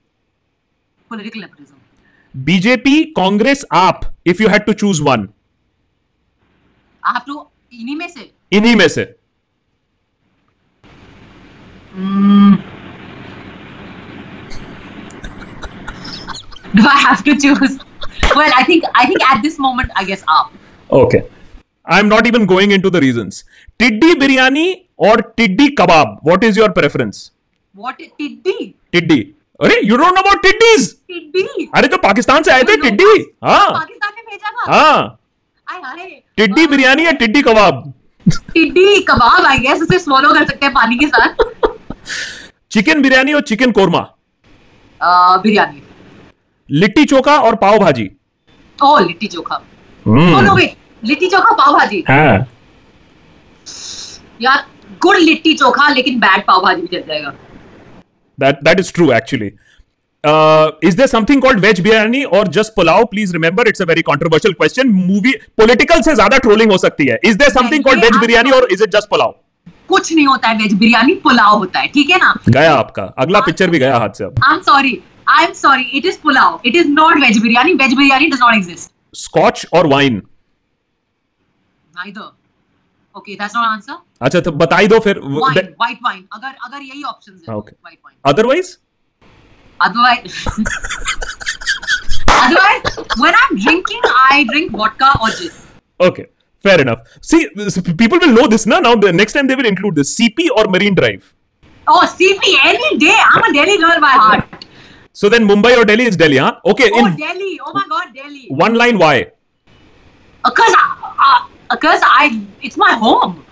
[1.11, 1.77] political nepotism.
[2.35, 5.29] BJP Congress AAP if you had to choose one
[7.03, 7.39] I have to
[7.73, 9.15] इन्हीं में से इन्हीं में से
[11.95, 12.55] Hmm.
[16.75, 17.79] Do I have to choose?
[18.37, 20.53] Well, I think I think at this moment, I guess up.
[20.91, 21.19] Okay
[21.87, 23.31] I am not even going into the reason
[23.79, 24.67] टिड्डी बिरयानी
[25.09, 26.75] और टिड्डी kebab what is your
[27.75, 29.19] What is tiddy?
[29.61, 31.67] टिड्डी अरे you don't know about टिड्डीज Tiddy.
[31.75, 33.05] अरे तो पाकिस्तान से आए थे टिड्डी?
[33.45, 35.19] हाँ। पाकिस्तान ने भेजा था। हाँ।
[35.67, 36.07] आय हाय
[36.37, 37.93] टिड्डी बिरयानी या टिड्डी कबाब?
[38.27, 41.67] टिड्डी कबाब आई गेस उसे swallow कर सकते हैं पानी के साथ।
[42.73, 44.01] चिकन बिरयानी और चिकन कोरमा?
[45.43, 45.83] बिरयानी।
[46.69, 48.09] लिट्टी चोखा और pav bhaji?
[48.79, 49.61] Oh litti chokha.
[50.07, 52.05] Hmm. Oh no litti chokha pav bhaji?
[52.09, 52.47] हाँ।
[54.43, 54.67] यार
[55.03, 57.35] गुड लिट्टी चोखा लेकिन बैड पाव भाजी भी चल जाएगा।
[58.39, 59.51] That that is true actually
[60.25, 64.07] uh, is there something called veg biryani or just pulao please remember it's a very
[64.13, 68.19] controversial question movie political से ज़्यादा trolling हो सकती है is there something called veg
[68.25, 69.35] biryani or is it just pulao
[69.89, 73.41] कुछ नहीं होता है veg biryani pulao होता है ठीक है ना गया आपका अगला
[73.41, 74.93] पिक्चर भी गया हाथ से I am sorry
[75.29, 78.55] I am sorry it is pulao it is not veg biryani veg biryani does not
[78.55, 80.21] exist scotch और wine
[81.95, 82.27] neither
[83.15, 83.95] Okay, that's not answer.
[84.22, 86.24] अच्छा तो बताई दो फिर Wine, white wine.
[86.34, 87.56] अगर अगर यही options है.
[87.56, 87.76] Okay.
[87.88, 88.18] White wine.
[88.34, 88.78] Otherwise
[89.84, 90.36] Otherwise,
[92.34, 94.04] otherwise, when I'm drinking,
[94.34, 95.52] I drink vodka or gin.
[96.08, 96.26] Okay,
[96.68, 97.02] fair enough.
[97.32, 98.80] See, s- people will know this now.
[98.86, 101.26] Now, the next time they will include this CP or Marine Drive.
[101.88, 103.16] Oh, CP any day.
[103.32, 104.66] I'm a Delhi girl by heart.
[105.22, 106.54] So then Mumbai or Delhi is Delhi, huh?
[106.74, 107.52] Okay, Oh, in Delhi.
[107.66, 108.46] Oh my God, Delhi.
[108.66, 109.16] one line, why?
[110.46, 111.40] Because, uh,
[111.72, 113.44] because I, it's my home.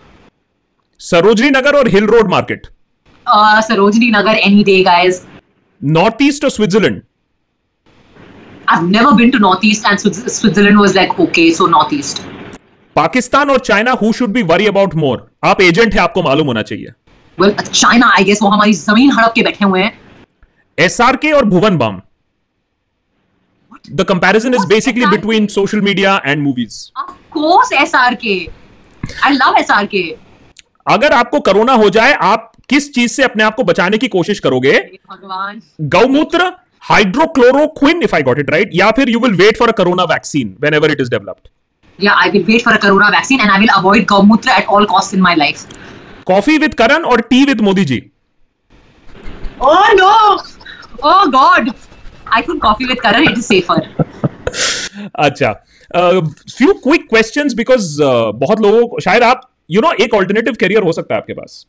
[1.07, 2.69] Sarojini Nagar or Hill Road Market?
[3.27, 5.27] Uh, Sarojini Nagar any day, guys.
[5.81, 7.03] Northeast or Switzerland?
[8.69, 12.23] I've never been to Northeast, and Switzerland was like, okay, so Northeast.
[12.97, 16.63] Pakistan और China who should be worry about more आप agent है आपको मालूम होना
[16.71, 16.93] चाहिए
[17.39, 17.51] Well,
[17.81, 19.93] China, I guess, वो हमारी ज़मीन हड़प के बैठे हुए हैं.
[20.79, 22.01] एसआरके और Bhuvan Bam
[23.91, 25.07] the comparison is basically?
[25.07, 28.37] Between social media and movies Of course, SRK.
[29.31, 30.03] I love SRK.
[30.87, 34.41] अगर आपको कोरोना हो जाए आप किस चीज़ से अपने आप को बचाने की कोशिश
[34.41, 34.73] करोगे
[35.11, 35.61] भगवान.
[35.95, 36.53] गौमूत्र
[36.91, 40.57] hydroxychloroquine if I got it right या फिर you will wait for a corona vaccine
[40.75, 41.49] whenever it is developed
[41.99, 44.87] Yeah, I will wait for a corona vaccine and I will avoid Gaumutra at all
[44.89, 45.61] costs in my life.
[46.27, 47.99] Coffee with Karan और tea with Modi ji
[49.67, 50.11] Oh no!
[51.11, 51.71] Oh God!
[52.29, 53.79] I think coffee with Karan it is safer.
[55.19, 55.53] अच्छा
[55.95, 57.97] few quick questions because
[58.41, 61.67] बहुत लोगों शायद आप you know एक alternative career हो सकता है आपके पास।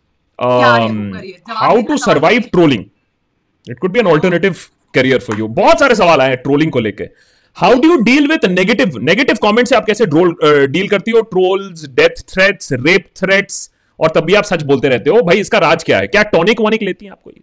[1.57, 2.83] How to survive trolling
[3.69, 4.55] it could be an alternative
[4.93, 7.03] career for you बहुत सारे सवाल आए ट्रोलिंग को लेके।
[7.57, 10.05] How do you deal with negative negative comment से आप कैसे
[10.67, 11.21] डील करती हो?
[11.33, 13.69] Trolls death threats rape threats
[13.99, 16.07] और तब भी आप सच बोलते रहते हो। भाई इसका राज क्या है?
[16.07, 17.41] क्या टॉनिक वॉनिक लेती हैं आपको ये?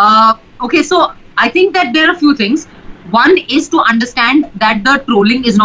[0.00, 0.32] Uh,
[0.66, 0.98] okay, so
[1.36, 2.66] I think that there are a few things.
[3.14, 5.56] One is to understand that the trolling is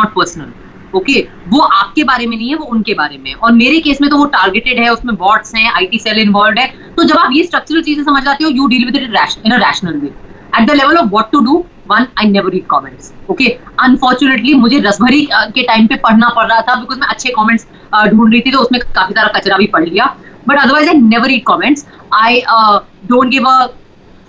[0.95, 1.19] okay
[1.49, 4.17] वो आपके बारे में नहीं है, वो उनके बारे में और मेरे केस में तो
[4.17, 6.67] वो टारगेटेड है, उसमें बॉट्स हैं आईटी सेल इन्वॉल्व है।
[6.97, 9.03] तो जब आप ये स्ट्रक्चरल चीज़ें समझ जाते हो you deal with it
[9.45, 12.65] in a rational way at the level of what to do one I never read
[12.69, 13.47] comments okay
[13.83, 17.67] unfortunately मुझे रसभरी के टाइम पे पढ़ना पड़ रहा था बिकॉज़ मैं अच्छे कॉमेंट्स
[18.11, 20.05] ढूंढ रही थी तो उसमें काफ़ी सारा कचरा भी पढ़ लिया।
[20.47, 22.41] But otherwise I never read comments I
[23.05, 23.65] don't give a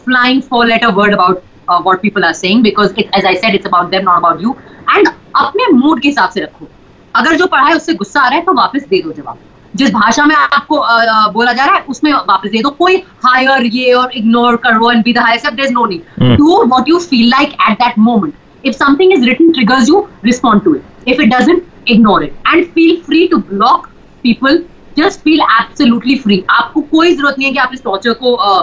[0.06, 3.34] flying for let letter word about uh, what people are saying because it, as I
[3.34, 4.56] said it's about them not about you.
[4.94, 6.68] And अपने mood के हिसाब से रखो।
[7.14, 9.38] अगर जो पढ़ा है उससे गुस्सा आ रहा है तो वापस दे दो जवाब।
[9.76, 12.96] जिस भाषा में आपको uh, uh, बोला जा रहा है उसमें वापस दे दो। कोई
[13.24, 16.36] हायर ये और इग्नोर करो and be the higher there is no need.
[16.36, 20.62] Do what you feel like at that moment if something is written triggers you respond
[20.64, 23.86] to it if it doesn't ignore it and feel free to block
[24.22, 24.62] people
[24.98, 28.62] just feel absolutely free आपको कोई ज़रूरत नहीं है कि आप इस torture को uh,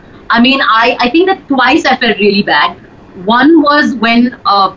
[0.31, 2.77] I mean, I I think that twice I felt really bad.
[3.25, 4.67] One was when uh,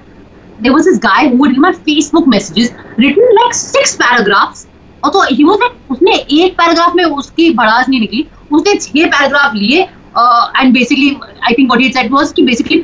[0.61, 4.65] there was this guy who would in my Facebook messages written like six paragraphs.
[5.05, 9.07] और तो he was like उसने एक paragraph में उसकी भड़ास नहीं निकली उसने छह
[9.07, 11.11] पैराग्राफ लिए and basically
[11.47, 12.79] I think what he said was कि बेसिकली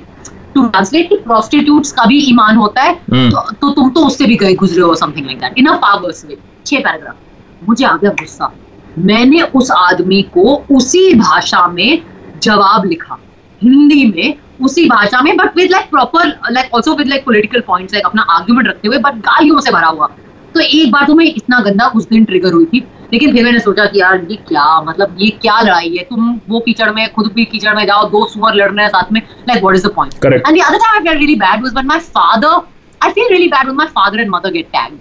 [0.55, 2.95] टू ट्रांसलेट कि प्रोस्टिट्यूट्स का भी ईमान होता है.
[3.31, 6.25] तो, तो तुम तो उससे भी गए गुजरे हो something like that in a powers
[6.29, 8.53] way छह पैराग्राफ मुझे आ गया गुस्सा
[8.99, 12.03] मैंने उस आदमी को उसी भाषा में
[12.43, 13.18] जवाब लिखा।
[13.62, 14.34] हिंदी में
[14.64, 18.22] उसी भाषा में but with like proper like also with like political points like अपना
[18.30, 20.07] आर्ग्यूमेंट रखते हुए बट गालियों से भरा हुआ।
[20.55, 22.78] तो एक बार तो मैं इतना गंदा उस दिन ट्रिगर हुई थी
[23.12, 26.05] लेकिन फिर मैंने सोचा कि यार ये क्या मतलब ये क्या लड़ाई है?
[26.05, 29.12] तुम वो कीचड़ में खुद भी कीचड़ में जाओ दो सुअर लड़ रहे हैं साथ
[29.12, 31.86] में like what is the point and the other time I really bad was when
[31.86, 32.61] my father
[33.01, 35.00] I feel really bad when my father and mother get tagged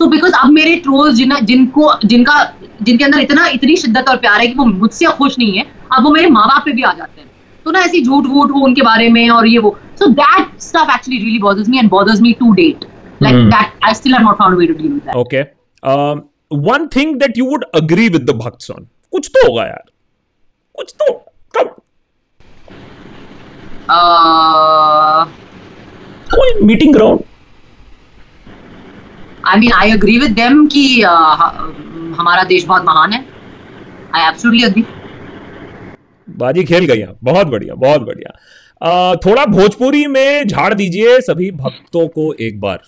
[0.00, 2.34] so because अब मेरे ट्रोल्स जिन जिनको जिनका
[2.82, 6.04] जिनके अंदर इतना इतनी शिद्दत और प्यार है कि वो मुझसे खुश नहीं है अब
[6.04, 7.28] वो मेरे माँ बाप पे भी आ जाते हैं।
[7.64, 10.92] तो ना ऐसी झूठ वूठ वो उनके बारे में और ये वो। So that stuff
[10.94, 12.84] actually really bothers me and bothers me to date
[13.22, 13.50] like Hmm.
[13.54, 15.42] That I still have not found way to deal with that Okay.
[15.82, 16.22] Um,
[16.68, 18.86] one thing that you would agree with the Bhakts on.
[19.12, 19.84] कुछ तो होगा यार।
[20.78, 21.12] कुछ तो।
[21.56, 21.68] कम
[23.94, 25.26] uh,
[26.34, 27.20] कोई meeting ground
[29.48, 31.50] I mean I agree with them कि uh,
[32.20, 33.26] हमारा देश बहुत महान है।
[34.14, 34.84] I absolutely agree.
[36.28, 42.08] बाजी खेल गई आप। बहुत बढ़िया बहुत बढ़िया। थोड़ा भोजपुरी में झाड़ दीजिए सभी भक्तों
[42.08, 42.80] को एक बार।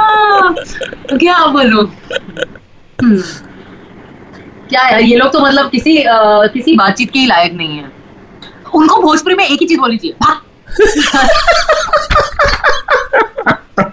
[0.00, 1.84] तो क्या बोलूँ?
[3.02, 3.20] हम्म,
[4.68, 7.92] क्या है ये लोग तो मतलब किसी अ, किसी बातचीत के ही लायक नहीं है।
[8.74, 10.45] उनको भोजपुरी में एक ही चीज़ बोलनी चाहिए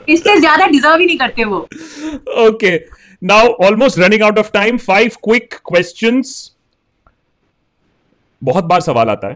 [0.09, 1.57] इससे ज़्यादा डिजर्व ही नहीं करते वो।
[2.47, 2.75] Okay
[3.21, 6.27] now almost running out of time five quick questions.
[8.41, 9.35] बहुत बार सवाल आता है।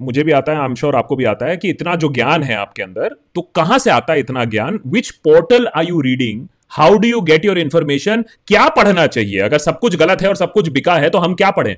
[0.00, 2.42] मुझे भी आता है आई एम श्योर आपको भी आता है कि इतना जो ज्ञान
[2.42, 4.80] है आपके अंदर तो कहाँ से आता है इतना ज्ञान?
[4.86, 9.40] Which portal are you reading how do you get your information क्या पढ़ना चाहिए?
[9.40, 11.76] अगर सब कुछ गलत है और सब कुछ बिका है तो हम क्या पढ़ें?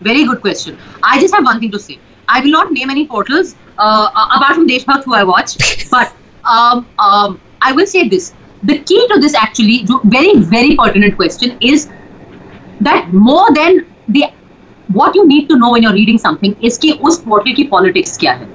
[0.00, 1.96] Very good question I just have one thing to say.
[2.36, 4.06] I will not name any portals uh,
[4.36, 5.56] apart from Deshbhakt who I watch,
[5.90, 6.12] but
[6.44, 8.32] um, um, I will say this.
[8.62, 9.76] The key to this actually,
[10.16, 11.88] very very pertinent question is
[12.80, 14.24] that more than the
[14.88, 18.16] what you need to know when you're reading something is कि उस portal की politics
[18.18, 18.48] क्या है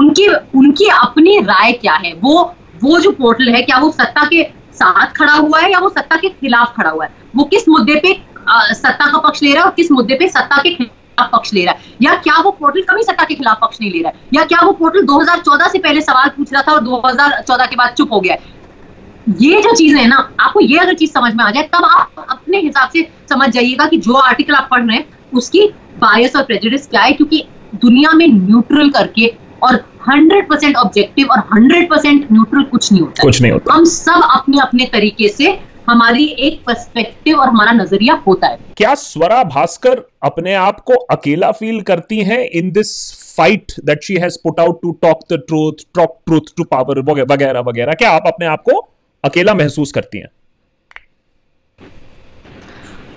[0.00, 0.26] उनकी
[0.60, 2.34] उनकी अपनी राय क्या है वो
[2.82, 4.42] वो जो पोर्टल है क्या वो सत्ता के
[4.80, 7.94] साथ खड़ा हुआ है या वो सत्ता के खिलाफ खड़ा हुआ है वो किस मुद्दे
[8.02, 8.12] पे
[8.48, 10.74] अ, सत्ता का पक्ष ले रहा है और किस मुद्दे पे सत्ता के
[11.18, 11.94] खिलाफ पक्ष ले रहा है?
[12.02, 14.20] या क्या वो पोर्टल कभी सत्ता के खिलाफ पक्ष नहीं ले रहा है?
[14.34, 17.94] या क्या वो पोर्टल 2014 से पहले सवाल पूछ रहा था और 2014 के बाद
[17.98, 18.56] चुप हो गया है?
[19.40, 22.26] ये जो चीज़ें है ना आपको ये अगर चीज़ समझ में आ जाए तब आप
[22.30, 25.66] अपने हिसाब से समझ जाइएगा कि जो आर्टिकल आप पढ़ रहे हैं उसकी
[25.98, 27.12] बायस और प्रेजुडिस क्या है?
[27.12, 27.44] क्योंकि
[27.76, 29.26] दुनिया में न्यूट्रल करके
[29.62, 29.76] और
[30.08, 34.84] 100% ऑब्जेक्टिव और 100% न्यूट्रल कुछ नहीं होता कुछ नहीं होता। हम सब अपने अपने
[34.92, 35.58] तरीके से
[35.88, 41.50] हमारी एक पर्सपेक्टिव और हमारा नज़रिया होता है। क्या स्वरा भास्कर अपने आप को अकेला
[41.52, 42.90] फील करती हैं in this
[43.36, 47.60] fight that she has put out to talk the truth talk truth to power वगैरह
[47.60, 47.92] वगैरह?
[47.92, 48.80] क्या आप अपने आप को
[49.24, 50.28] अकेला महसूस करती हैं?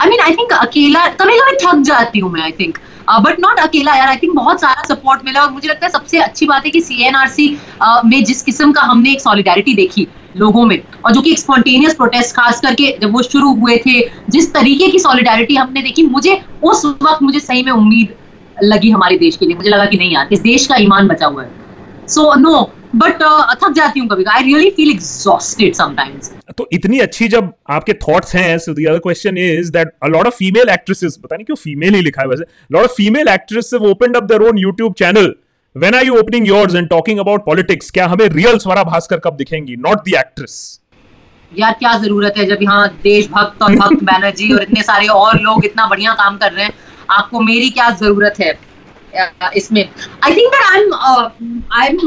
[0.01, 2.77] आई मीन आई थिंक अकेला कभी कभी थक जाती हूँ मैं आई थिंक
[3.09, 6.19] बट नॉट अकेला यार आई थिंक बहुत सारा सपोर्ट मिला और मुझे लगता है सबसे
[6.19, 7.47] अच्छी बात है कि सीएनआरसी
[8.05, 11.93] में जिस किस्म का हमने एक सॉलिडारिटी देखी लोगों में और जो कि एक स्पॉन्टेनियस
[11.95, 13.99] प्रोटेस्ट खास करके जब वो शुरू हुए थे,
[14.29, 18.13] जिस तरीके की सॉलिडारिटी हमने देखी, मुझे उस वक्त मुझे सही में उम्मीद
[18.63, 21.25] लगी हमारे देश के लिए। मुझे लगा कि नहीं यार, इस देश का ईमान बचा
[21.25, 23.21] हुआ है। सो नो बट
[23.63, 28.35] थक जाती हूँ कभी I really feel exhausted sometimes तो इतनी अच्छी जब आपके थॉट्स
[28.35, 31.55] हैं so the other question is that a lot of female actresses पता नहीं क्यों
[31.55, 34.97] फीमेल ही लिखा है वैसे lot of female actresses have opened up their own YouTube
[34.99, 35.33] channel
[35.75, 39.35] when are you opening yours and talking about politics क्या हमें real Swara Bhaskar कब
[39.35, 39.75] दिखेंगी?
[39.75, 40.79] नॉट द एक्ट्रेस
[41.51, 45.65] यार क्या ज़रूरत है जब यहाँ देशभक्त और भक्त बैनर्जी और इतने सारे और लोग
[45.65, 46.73] इतना बढ़िया काम कर रहे हैं?
[47.09, 48.53] आपको मेरी क्या ज़रूरत है?
[49.55, 49.81] इसमें
[50.23, 50.93] I think that I am
[51.73, 51.99] I am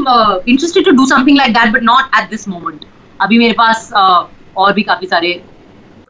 [0.47, 2.85] interested to do something like that but not at this moment
[3.21, 5.33] अभी मेरे पास अ, और भी काफ़ी सारे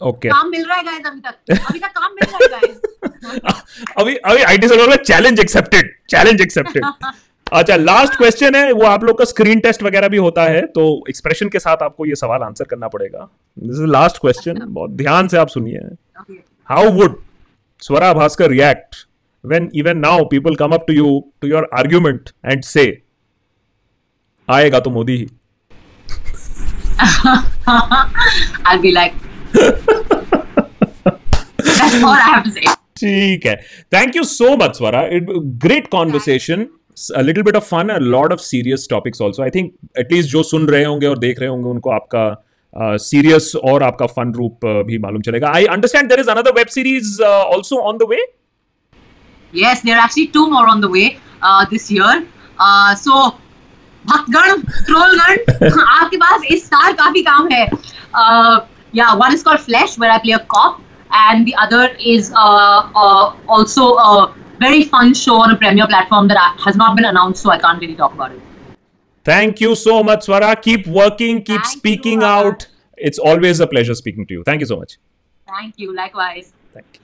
[0.01, 3.53] ओके काम मिल रहा है गाइस अभी तक। अभी तक काम मिल रहा है गाइस
[3.99, 6.85] अभी अभी आईटी सेक्टर में चैलेंज एक्सेप्टेड चैलेंज एक्सेप्टेड
[7.53, 10.83] अच्छा लास्ट क्वेश्चन है वो आप लोग का स्क्रीन टेस्ट वगैरह भी होता है तो
[11.09, 13.27] एक्सप्रेशन के साथ आपको ये सवाल आंसर करना पड़ेगा।
[13.57, 15.79] दिस इज़ लास्ट क्वेश्चन बहुत ध्यान से आप सुनिए।
[16.69, 17.19] How would
[17.81, 18.95] Swara Bhaskar react
[19.45, 21.09] when even now people come up to you
[21.41, 22.87] to your argument and say
[24.49, 25.27] आएगा तो मोदी ही
[28.65, 29.13] I'll be like
[31.59, 33.55] that's all I have to say ठीक है
[33.93, 35.29] thank you so much Swara it
[35.63, 36.67] great conversation
[37.19, 40.29] a little bit of fun a lot of serious topics also i think at least
[40.29, 44.31] जो सुन रहे होंगे और देख रहे होंगे उनको आपका सीरियस uh, और आपका फन
[44.33, 48.07] रूप uh, भी मालूम चलेगा I understand there is another web series also on the
[48.09, 48.25] way
[49.54, 52.26] Yes, there are actually two more on the way uh, this year.
[52.58, 53.30] Uh, so,
[54.08, 58.60] भक्तगण ट्रोलगण आपके पास इस साल काफी काम है uh,
[58.98, 60.78] yeah one is called flesh where i play a cop
[61.22, 61.80] and the other
[62.12, 66.78] is uh, uh, also a very fun show on a premiere platform that I- has
[66.84, 68.40] not been announced so i can't really talk about it
[69.24, 70.50] Thank you so much, Swara.
[70.68, 72.46] Keep working, keep Thank you, speaking Swara.
[72.46, 72.66] out.
[72.96, 74.44] It's always a pleasure speaking to you.
[74.50, 74.96] Thank you so much.
[75.54, 76.98] thank you likewise Thank you.